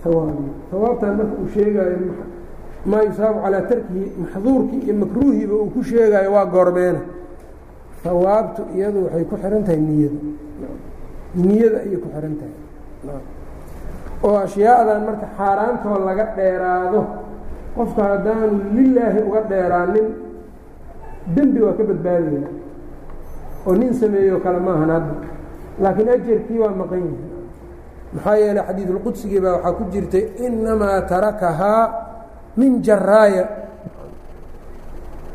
[0.07, 2.15] hawaabiyo hawaabtan marka uu sheegaayo
[2.91, 7.01] maa yusaabu calىa tarkihi maxduurkii iyo makruuhiiba uu ku sheegaayo waa goormeena
[8.05, 10.19] hawaabtu iyadu waxay ku xihan tahay niyada
[11.35, 12.55] niyada ayay ku xihan tahay.
[14.27, 17.01] Oo ashyaadan marka xaaraantoo laga dheeraado
[17.77, 18.47] qofka haddaanu
[18.77, 20.07] lilaahi uga dheeraanin
[21.35, 22.49] dembi waa ka badbaadaya.
[23.67, 25.15] Oo nin sameeyo kale maahan hadda.
[25.83, 27.36] Laakiin ajarkii waa maqan yahay
[28.17, 31.83] maxaa yeeley xadiidulqudsigii baa waxaa ku jirtay inamaa tarakahaa
[32.61, 33.45] min jaraaya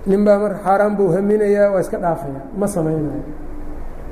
[0.09, 3.23] nin baa marka xaaraan buu haminayaa waa iska dhaafaya ma samaynayo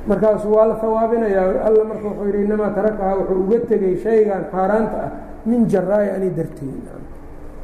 [0.10, 4.98] markaasuu waa la hawaabinayaa alla marka wuxuu yidhi inamaa tarakahaa wuxuu uga tegey shaygan xaaraanta
[5.06, 5.12] ah
[5.50, 6.86] min jaraaya ani darteed.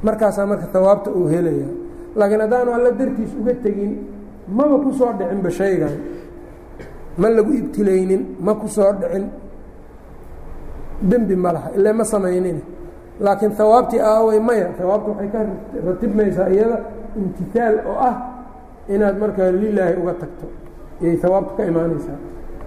[0.05, 1.67] Markaasaa marka hawaabta uu helaya
[2.19, 3.91] laakiin haddaanu alla dartiis uga tegin
[4.57, 5.93] maba ku soo dhicinba shaygan
[7.21, 9.25] ma lagu ibtilaynin ma ku soo dhicin
[11.01, 12.61] dembi ma laha ile ma samaynin.
[13.19, 14.69] Laakiin hawaabtii aaway maya.
[14.79, 15.39] Hawaabta waxay ka
[15.85, 16.77] ratibmaysaa iyada
[17.15, 18.15] imtihaal oo ah
[18.89, 20.47] inaad markaa lilaahi uga tagto.
[21.01, 22.19] Iyay hawaabta ka imaanaysaa.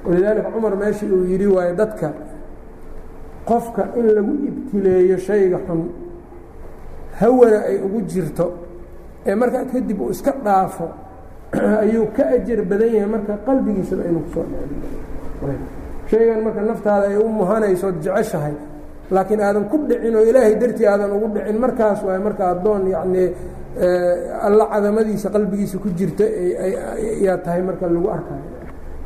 [0.05, 2.13] Walidaalika cumar meeshii uu yidhi waayo dadka
[3.49, 5.89] qofka in lagu ibtileeyo shayga xun
[7.21, 8.47] hawana ay ugu jirto
[9.27, 10.89] ee markaa kadib uu iska dhaafo
[11.83, 15.78] ayuu ka ajar badan yahay marka qalbigiisaba inuu ku soo dhicin
[16.11, 18.55] shaygan marka naftaada ay u muhanayso jeceshahay
[19.15, 23.29] laakiin aadan ku dhicin oo ilaahay dartii aadan ugu dhicin markaas waay marka addoon yacnii
[24.47, 26.25] alla cadamadiisa qalbigiisa ku jirta
[27.27, 28.43] yaa tahay marka lagu arkayo.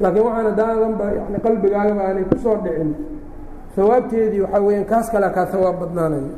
[0.03, 2.91] Laakiin waxaan hadaadanba yani qalbigaagaba aanay ku soo dhicin.
[3.77, 6.29] Hawaabteedii waxaa weyaan kaas kale kaa hawaab badnaanayo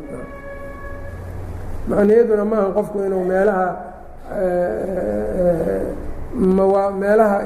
[1.89, 3.67] macniyaduna maaha qofku inuu meelaha
[7.02, 7.38] meelaha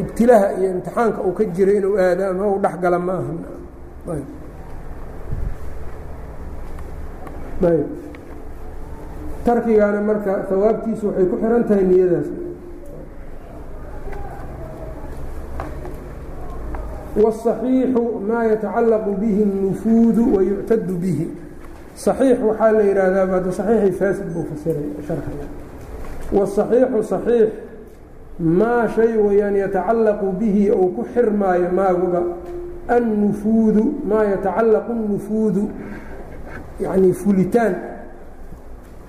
[0.00, 3.32] ibtilaha iyo imtixaanka uu ka jiro inuu aado ama u dhex gala ma aha
[7.68, 7.86] ayb
[9.44, 12.28] tarkigaana marka hawaabtiisu waxay ku xihan tahay niyadaas
[17.16, 21.26] wالصaxiixu maa yatacallaqu bihi الnufuudu wayuctadu bihi
[21.96, 25.46] صaxiix waxaa la yidhaahdaa bada صaxiixii faasid buu fasiray sharxaya
[26.31, 27.49] wsaxiixu saxiix
[28.39, 32.21] maa shay weyaan yatacallaqu bihi ou ku xirmaayo maaguba
[32.87, 35.63] annufuudu maa yatacallaqu اnufuudu
[36.79, 37.75] yanii fulitaan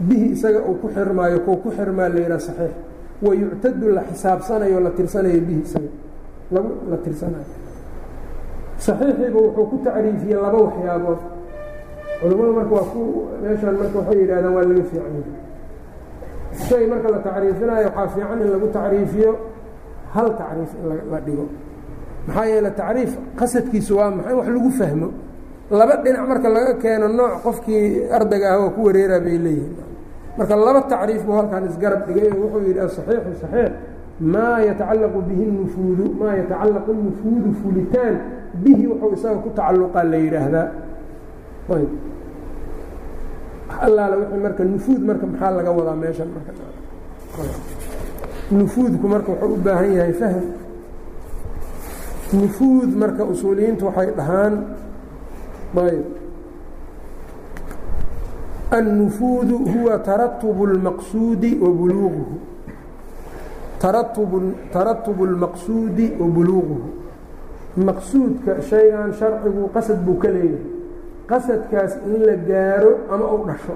[0.00, 2.72] bihi isaga uu ku xirmaayo kuu ku xirmaa la yidhaha saxiix.
[3.22, 5.92] Wayuctadu la xisaabsanayo la tirsanayo bihi isaga
[6.50, 7.48] lagu la tirsanayo.
[8.78, 11.20] Saxiixiiba wuxuu ku tacriifiyey laba waxyaabood.
[12.20, 13.00] Culammadu marka waa ku
[13.42, 15.22] meeshaan marka waxay yidhahdaan waa laga fiicanya
[16.68, 19.30] shay marka la tacriifinayo waxaa fiican in lagu tacriifiyo
[20.14, 21.46] hal tacriif in la dhigo.
[22.26, 24.34] Maxaa yeele tacriif qasadkiisu waa maxay?
[24.38, 25.08] Wax lagu fahmo.
[25.78, 29.74] Laba dhinac marka laga keeno nooc qofkii ardayga ah oo ku wareeraa bay leeyihiin
[30.38, 33.70] marka laba tacriif buu halkaan isgarab dhigay wuxuu yidhi asaxiixu saxiix
[34.32, 38.14] maa yatacallaqu bihi nufuudu maa yatacallaqu nufuudu fulitaan
[38.62, 40.66] bihi wuxuu isaga ku tacalluqaa la yidhaahdaa
[43.80, 46.28] allaale w marka nufuud marka maxaa laga wadaa meeshan
[48.50, 50.42] nufuudku marka wuxuu u baahan yahay fahm.
[52.32, 54.54] Nufuud marka usuuliyiintu waxay dhahaan
[55.76, 56.04] ayb
[58.70, 62.34] annufuudu huwa taratubu اlmaqsuudi wa buluuguhu.
[63.78, 65.26] Taratubu taratubu
[67.76, 70.79] maqsuudka shaygan sharcigu qasad buu ka leeyahay
[71.30, 73.74] qasadkaas in la gaaro ama u dhasho.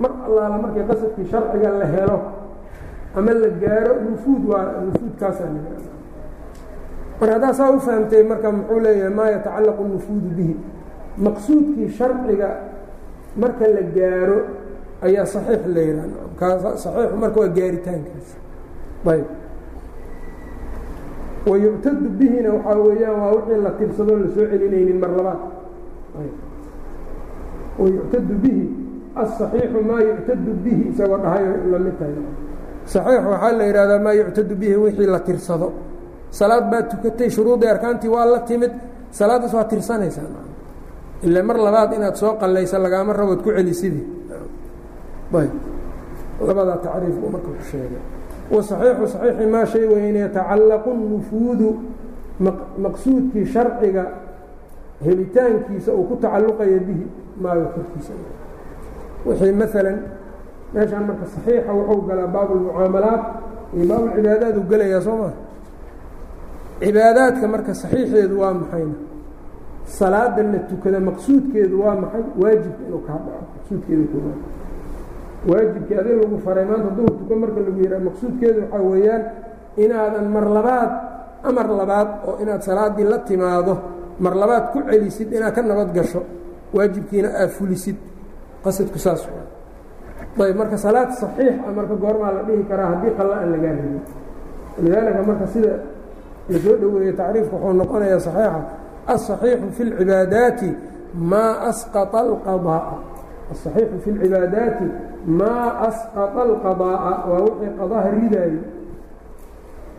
[0.00, 2.18] Mar allaala markii qasadkii sharciga la helo
[3.18, 5.50] ama la gaaro nufuud waa nufuudkaasaa
[7.20, 10.56] mar haddaa saa ufahamtay marka muxuu leeyahay maa yatacallaqu nufuudu bihi.
[11.24, 12.48] Maqsuudkii sharciga
[13.36, 14.38] marka la gaaro
[15.06, 16.06] ayaa saxiix la yidhah
[16.40, 18.28] kasaxiixu marka waa gaaritaankaas
[19.12, 19.26] ayb
[21.50, 25.40] wayuctadu bihina waxaa weeyaan waa wixii la tirsado la soo celinaynin mar labaad
[27.78, 28.64] wayuctadu bihi
[29.22, 32.14] asaxiixu maa yuctadu bihi isagoo dhahay la mid tahay.
[32.92, 35.68] Saxiix waxaa la yidhahdaa maa yuctadu bihi wixii la tirsado.
[36.30, 38.72] Salaad baad tukatay shuruudii arkaantii waa la timid
[39.10, 40.42] salaaddaas waa tirsanaysaa
[41.22, 44.06] ile mar labaad inaad soo qalaysa lagaama rabood ku celisidii
[45.34, 45.52] ayb.
[46.46, 48.02] Labadaa tacriif buu marka ku sheegay.
[48.50, 51.68] Wasaxiixu saxiixi maa shay weyne yatacallaqu nufuudu
[52.84, 54.04] maqsuudkii sharciga
[55.04, 57.04] helitaankiisa uu ku tacalluqaya bihi
[57.42, 58.12] maaga korkiisa.
[59.26, 59.96] Wixii maalan
[60.74, 63.22] meeshaan marka saxiixa wuxuu galaa baabulmucaamalaad
[63.76, 65.32] iyo baabulcibaadaad uu gelayaa soo maa
[66.80, 68.96] cibaadaadka marka saxiixeedu waa maxayna
[69.98, 72.22] salaada la tukada maqsuudkeedu waa maxay?
[72.42, 74.40] Waajibka inuu kaa dhaco maqsuudkeedu koowaad
[75.50, 79.22] waajibkii adin lagu faray maanta hadduu tuko marka lagu yihaa maqsuudkeedu waxaa weeyaan
[79.84, 80.90] inaadan mar labaad
[81.48, 83.74] amar labaad oo inaad salaaddii la timaado
[84.23, 86.21] mar labaad ku celisid inaad ka nabad gasho
[86.75, 87.97] waajibkiina aad fulisid
[88.63, 89.21] qasadku saas
[90.37, 93.73] waa ayb marka salaad saxiix a marka goormaa la dhihi karaa haddii qalla aan lagaa
[93.79, 94.01] rabin
[94.77, 95.73] walidaalika marka sida
[96.49, 98.61] la soo dhoweeye tacriifka wuxuu noqonayaa saxiixa
[99.13, 100.69] الصaxiixu fi اlcibaadaati
[101.31, 102.95] maa asqaطa اlqaضaaءa
[103.51, 104.85] aلصaxiixu fi اlcibaadaati
[105.39, 108.61] maa asqaطa اlqaضaaءa waa wixii qadaha ridaayo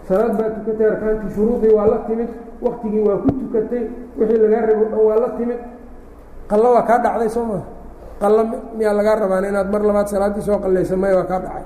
[0.08, 2.30] salaad baa tukatay arkaantii shuruudii waa la timid
[2.64, 3.82] waktigii waa ku tukatay
[4.18, 5.60] wixii lagaa rabo dhan waa la timid
[6.50, 7.62] qallo waa kaa dhacday soo maa
[8.22, 8.42] qallo
[8.78, 11.64] miyaa lagaa rabaan inaad mar labaad salaaddii soo qallaysa maya waa kaa dhacay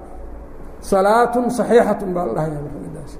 [0.91, 3.13] salaatun صaxiixatun baa la dhahaya mardaas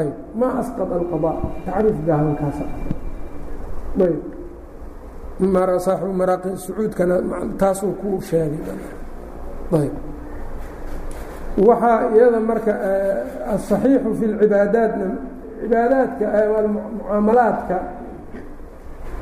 [0.00, 1.36] ayb ma asqط الqضاء
[1.66, 2.64] tacriif gaabankaasa
[4.06, 4.20] ayb
[6.20, 7.16] maraaqi sacuudkana
[7.60, 8.60] taasuu ku sheegay
[9.80, 9.94] ayb
[11.68, 12.72] waxaa iyada marka
[13.52, 15.06] aلصaxiixu fi اlcibaadaatna
[15.63, 16.25] cibaadaadka
[16.97, 17.75] mucaamalaadka.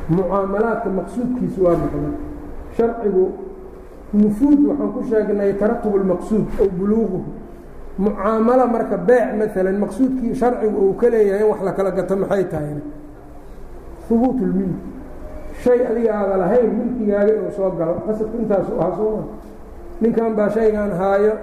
[0.09, 2.13] Mucaamalaadka maqsuudkiisu waa maxay
[2.77, 3.25] sharcigu
[4.13, 7.19] nufuud waxaan ku sheegnay taratub اlmaqsuud aw buluuguhu
[7.99, 12.75] mucaamalo marka beec maalan maqsuudkii sharcigu uu ka leeyahay wax la kala gato maxay tahay?
[14.09, 14.79] Hubuut اlmilk
[15.63, 17.93] shay adiga lahayn milkigaaga inuu soo galo.
[18.07, 19.23] Qasadku intaasu ahaa sooma
[20.01, 21.33] ninkan baa shaygan haayo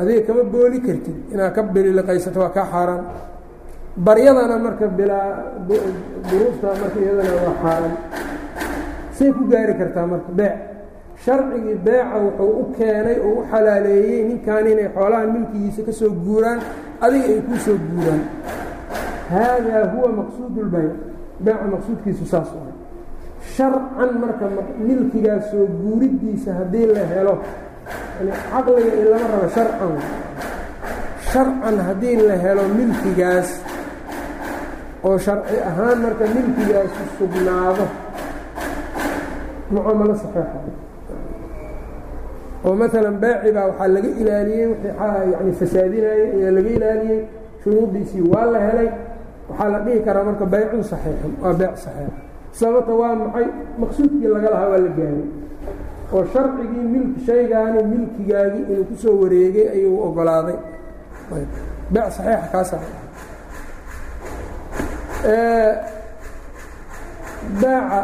[0.00, 1.16] adiga kama booli kartid.
[1.32, 3.02] Inaad ka bililiqaysato waa kaa xaaraan
[3.96, 5.28] baryadana marka bilaa
[6.30, 7.94] duruufta marka iyadana waa xaaraan
[9.16, 10.56] say ku gaari kartaa marka beec
[11.24, 16.60] sharcigii beeca wuxuu u keenay oo u xalaaleeyey ninkan inay xoolaha milkigiisa ka soo guuraan
[17.04, 18.22] adiga ay kuu soo guuraan.
[19.30, 20.92] Haadaa huwa maqsuud اlbayc
[21.44, 22.72] beeca maqsuudkiisu saas ah
[23.54, 24.44] sharcan marka
[24.88, 27.34] milkigaas soo guuriddiisa haddii la helo
[28.52, 29.92] caqliga in lama rabo sharcan.
[31.32, 33.48] Sharcan haddii la helo milkigaas
[35.06, 37.84] oo sharci ahaan marka milkigaasu sugnaado
[39.72, 40.58] mucaamalo saxiixa
[42.66, 47.20] oo maalan beeci baa waxaa laga ilaaliyey wixii yani fasaadinayay ayaa laga ilaaliyey
[47.62, 48.88] shuruuddiisii waa la helay.
[49.48, 52.12] Waxaa la dhihi karaa marka baycun saxiixun waa beec saxiixa
[52.58, 53.46] sababta waa maxay?
[53.80, 55.24] Maqsuudkii laga lahaa waa la gaaray
[56.14, 60.58] oo sharcigii milki shaygaani milkigaagii inuu ku soo wareegay ayuu ogolaaday.
[61.92, 62.76] Beec saxiixa kaasa
[67.60, 68.00] beeca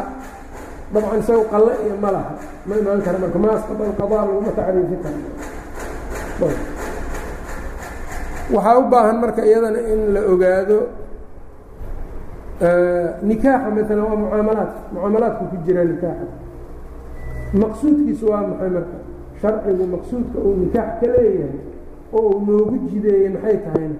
[0.93, 2.33] dabcan isaga qalle iyo ma laha.
[2.67, 5.19] Ma imaan kara marka maasqaba alqadaa laguma tacriifi karo.
[8.53, 10.79] Waxaa u baahan marka iyadana in la ogaado
[13.29, 16.27] nikaaxa maalan waa mucaamalaadka mucaamalaadku ku jira nikaaxa.
[17.61, 18.97] Maqsuudkiisu waa maxay marka?
[19.41, 21.59] Sharcigu maqsuudka uu nikaax ka leeyahay
[22.13, 23.97] oo uu noogu jideeyey maxay tahayna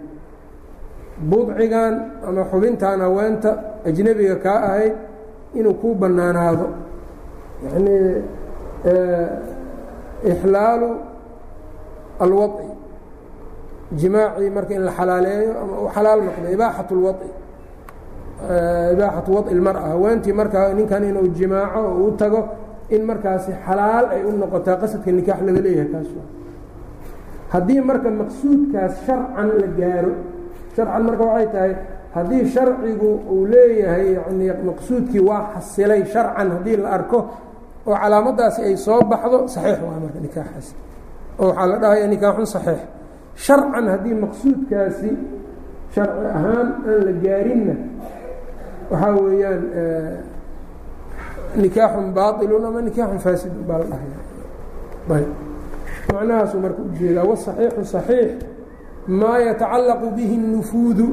[1.29, 1.93] budcigan
[2.27, 3.51] ama xubintan haweenta
[3.85, 4.93] ajnebiga kaa ahayd
[5.55, 6.67] inuu kuu bannaanaado.
[7.63, 8.21] Yanii
[10.31, 10.89] ixlaalu
[12.19, 12.67] alwaci
[13.99, 17.29] jimaacii marka in la xalaaleeyo ama uu xalaal noqdo ibaaxat lwaci
[18.93, 22.39] ibaaxatu waci lmara haweentii markaa ninkan inuu jimaaco oo uu tago
[22.89, 26.07] in markaasi xalaal ay u noqotaa qasadka nikaax laga leeyahay kaas
[27.53, 30.11] haddii marka maqsuudkaas sharcan la gaaro
[30.77, 31.73] sharcan marka waxay tahay
[32.15, 37.19] haddii sharcigu uu leeyahay yani maqsuudkii waa xasilay sharcan haddii la arko
[37.89, 40.67] oo calaamaddaasi ay soo baxdo saxiix waa marka nikaaxaas
[41.41, 42.79] oo waxaa la dhahaya nikaaxun saxiix.
[43.45, 45.09] Sharcan haddii maqsuudkaasi
[45.93, 47.75] sharci ahaan aan la gaarinna
[48.91, 49.61] waxaa weeyaan
[51.61, 54.17] nikaaxun baailun ama nikaaxun faasidun baa la dhahaya
[55.17, 55.29] ayb.
[56.13, 58.31] Macnahaasuu marka u jeedaa wasaxiixu saxiix
[59.07, 61.07] maa yatacallaqu bihi الnufuudu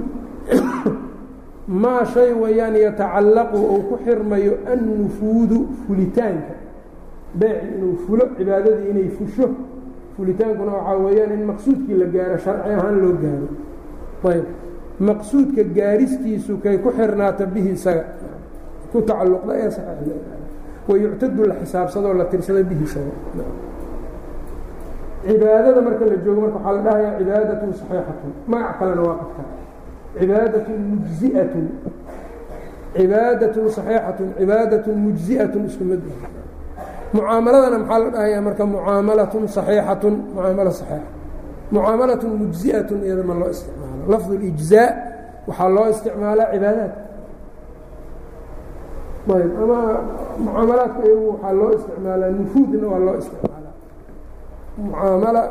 [1.83, 6.55] maa shay wayaan yatacallaqu uu ku xirmayo annufuudu fulitaanka.
[7.35, 9.49] Beeci inuu fulo cibaadadii inay fusho
[10.17, 13.49] fulitaankuna waxaa weeyaan in maqsuudkii la gaaro sharci ahaan loo gaaro.
[14.25, 14.45] Ayb.
[15.01, 18.05] Maqsuudka gaaristiisu kay ku xirnaata bihi isaga.
[18.93, 20.43] Ku tacalluqda ee saxiix
[20.89, 23.11] wayuctadu la xisaabsadoo la tirsada bihi isaga
[25.27, 29.47] cibaadada marka la joogo marka waxaa la dhahayaa cibaadatun saxiixatun magac kalena waa qabtaa
[30.19, 31.67] cibaadatun mujziatun.
[32.97, 36.03] Cibaadatun saxiixatun cibaadatun mujziatun isku mid.
[37.15, 41.09] Mucaamaladana maxaa la dhahayaa marka mucaamalatun saxiixatun mucaamalo saxiixa.
[41.75, 44.03] Mucaamalatun mujziatun iyada ma loo isticmaalo.
[44.13, 44.89] Lafdu lijzaa
[45.49, 46.95] waxaa loo isticmaalaa cibaadaat
[49.35, 49.79] ayb ama
[50.45, 53.54] mucaamalaadka iyagu waxaa loo isticmaalaa nufuudna waa loo isticmaalaa
[54.78, 55.42] mucaamala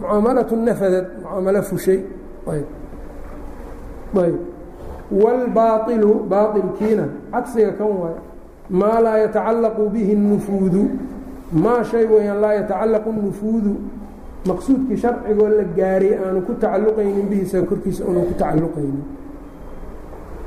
[0.00, 2.00] mucaamalatu nafadad mucaamalo fushay
[2.52, 2.66] ayb
[4.24, 4.36] ayb
[5.22, 8.20] wاlbaailu baailkiina cagsiga kan waayo
[8.80, 10.82] maa laa yatacallaqu bihi الnufuudu
[11.64, 13.72] maa shay weyaan laa yatacallaqu الnufuudu
[14.48, 19.02] maqsuudkii sharcigoo la gaaray aanu ku tacalluqaynin bihiisa korkiisa aanu ku tacalluqaynin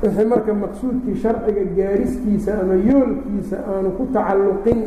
[0.02, 4.78] wixii marka maqsuudkii sharciga gaaristiisa ama yoolkiisa aanu ku tacalluqin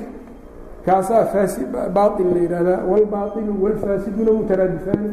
[0.87, 1.61] kaasaa faasi
[1.97, 5.11] baail la yidhaahdaa walbaailu walfaasiduna mutaraadifaani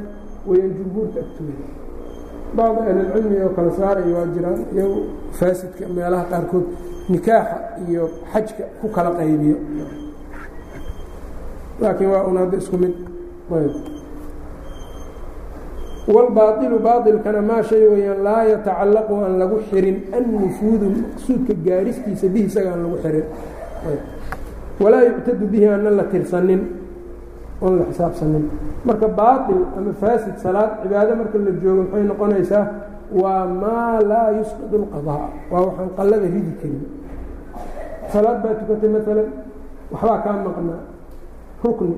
[0.49, 1.65] wayaan jumhuurta agtooda
[2.57, 4.99] bacd ahlilcilmi oo kala saaray waa jiraan iyagu
[5.39, 6.65] faasidka meelaha qaarkood
[7.13, 7.57] nikaaxa
[7.89, 8.03] iyo
[8.33, 9.57] xajka ku kala qaybiyo
[11.81, 12.95] laakiin waa un hadda isku mid
[16.07, 22.71] wlbaailu baailkana maa shay weyaan laa yatacallaqu aan lagu xirin annufuudu maqsuudka gaaristiisa bih isaga
[22.83, 23.25] lagu xirin
[24.82, 26.62] walaa yuctadu bihi aanan la tirsanin
[27.62, 28.44] oon la xisaabsanin
[28.88, 32.64] marka baail ama faasid salaad cibaado marka la joogo maxay noqonaysaa
[33.22, 36.82] waa maa laa yusqid اlqadaa waa waxaan qallada ridi karin
[38.12, 39.28] salaad baa tukatay maalan
[39.92, 40.80] waxbaa kaa maqnaa
[41.64, 41.96] rukni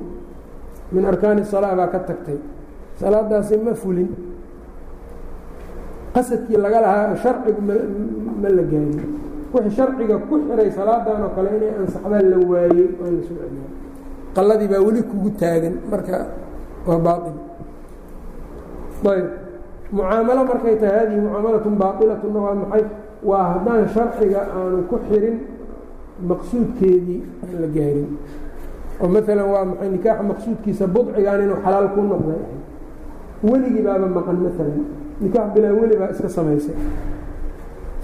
[0.94, 2.38] min arkaani الsalaa baa ka tagtay
[3.00, 4.10] salaadaasi ma fulin
[6.14, 7.60] qasadkii laga lahaa sharcigu
[8.42, 9.00] ma la gaarin
[9.53, 13.67] wixii sharciga ku xiray salaadan oo kale inay ansaxdaan la waayey waa la soo celiya
[14.35, 16.17] qalladii baa weli kugu taagan marka
[16.87, 17.35] waa baail
[19.13, 19.27] ayb.
[19.91, 22.83] Mucaamalo markay tahay hadihi mucaamalatun baailatuna waa maxay?
[23.29, 25.37] Waa haddaan sharciga aanu ku xirin
[26.29, 28.09] maqsuudkeedii aan la gaarin.
[29.01, 32.41] Oo maalan waa maxay nikaaxa maqsuudkiisa budcigan inuu xalaal ku noqday.
[33.49, 34.85] Weligii baaba maqan maalan
[35.23, 36.75] nikaax bilaa weli baa iska samaysay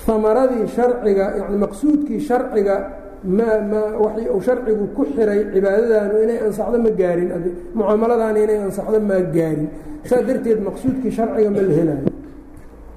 [0.08, 2.76] amaradii sharciga yani maqsuudkii sharciga
[3.24, 7.30] ma ma waxii uu sharcigu ku xiray cibaadadaanu inay ansaxdo ma gaarin.
[7.74, 9.68] Mucaamaladaani inay ansaxdo maa gaarin.
[10.04, 12.06] Saa darteed maqsuudkii sharciga ma la helayo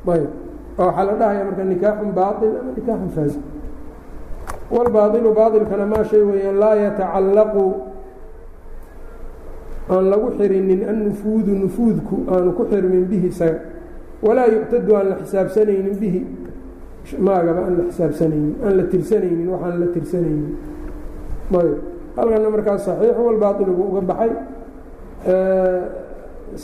[0.09, 0.29] ayb
[0.79, 3.41] oo waxaa la dhahaya marka nikaaxun baail ama nikaaxun faasi
[4.71, 7.65] wاlbaailu baailkana maa shay weeyaan laa yatacallaqu.
[9.91, 13.61] Aan lagu xirinin annufuudu nufuudku aanu ku xirmin bihi isaga.
[14.23, 16.21] Walaa yuctadu aan la xisaabsanaynin bihi
[17.27, 20.53] maagaba aan la xisaabsanaynin aan la tirsanaynin waxaan la tirsanaynin.
[21.61, 21.77] Ayb.
[22.17, 24.33] Halkana markaas saxiixu walbaailugu uga baxay.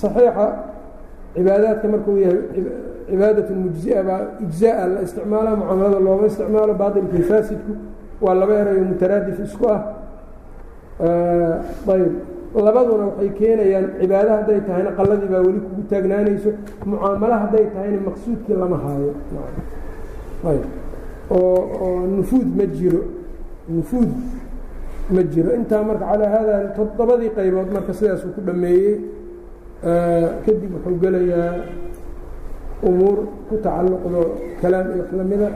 [0.01, 0.47] Saxiixa
[1.35, 2.39] cibaadaadka markuu yahay
[3.09, 7.73] cibaadat mujzia baa ijzaa la isticmaala mucaamalada looma isticmaalo baailkii faasidku
[8.25, 9.81] waa laba erayo mutaraadif isku ah.
[11.95, 12.13] Ayb.
[12.67, 16.51] Labaduna waxay keenayaan cibaado hadday tahayna qaladii baa weli kugu taagnaanayso
[16.91, 19.13] mucaamalo hadday tahayna maqsuudkii lama haayo
[21.31, 23.01] oo nufuud ma jiro.
[23.69, 24.11] Nufuud
[25.15, 25.51] ma jiro.
[25.59, 28.95] Intaa marka calaa haada toddobadii qaybood marka sidaasuu ku dhameeyey
[30.45, 31.51] kadib wuxuu gelayaa
[32.89, 33.19] umuur
[33.49, 34.21] ku tacalluqdo
[34.61, 35.49] kalaam iyo wax lamida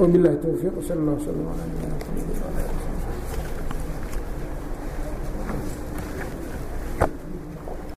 [0.00, 1.64] wabilahi towfiiq sal اllah slm ala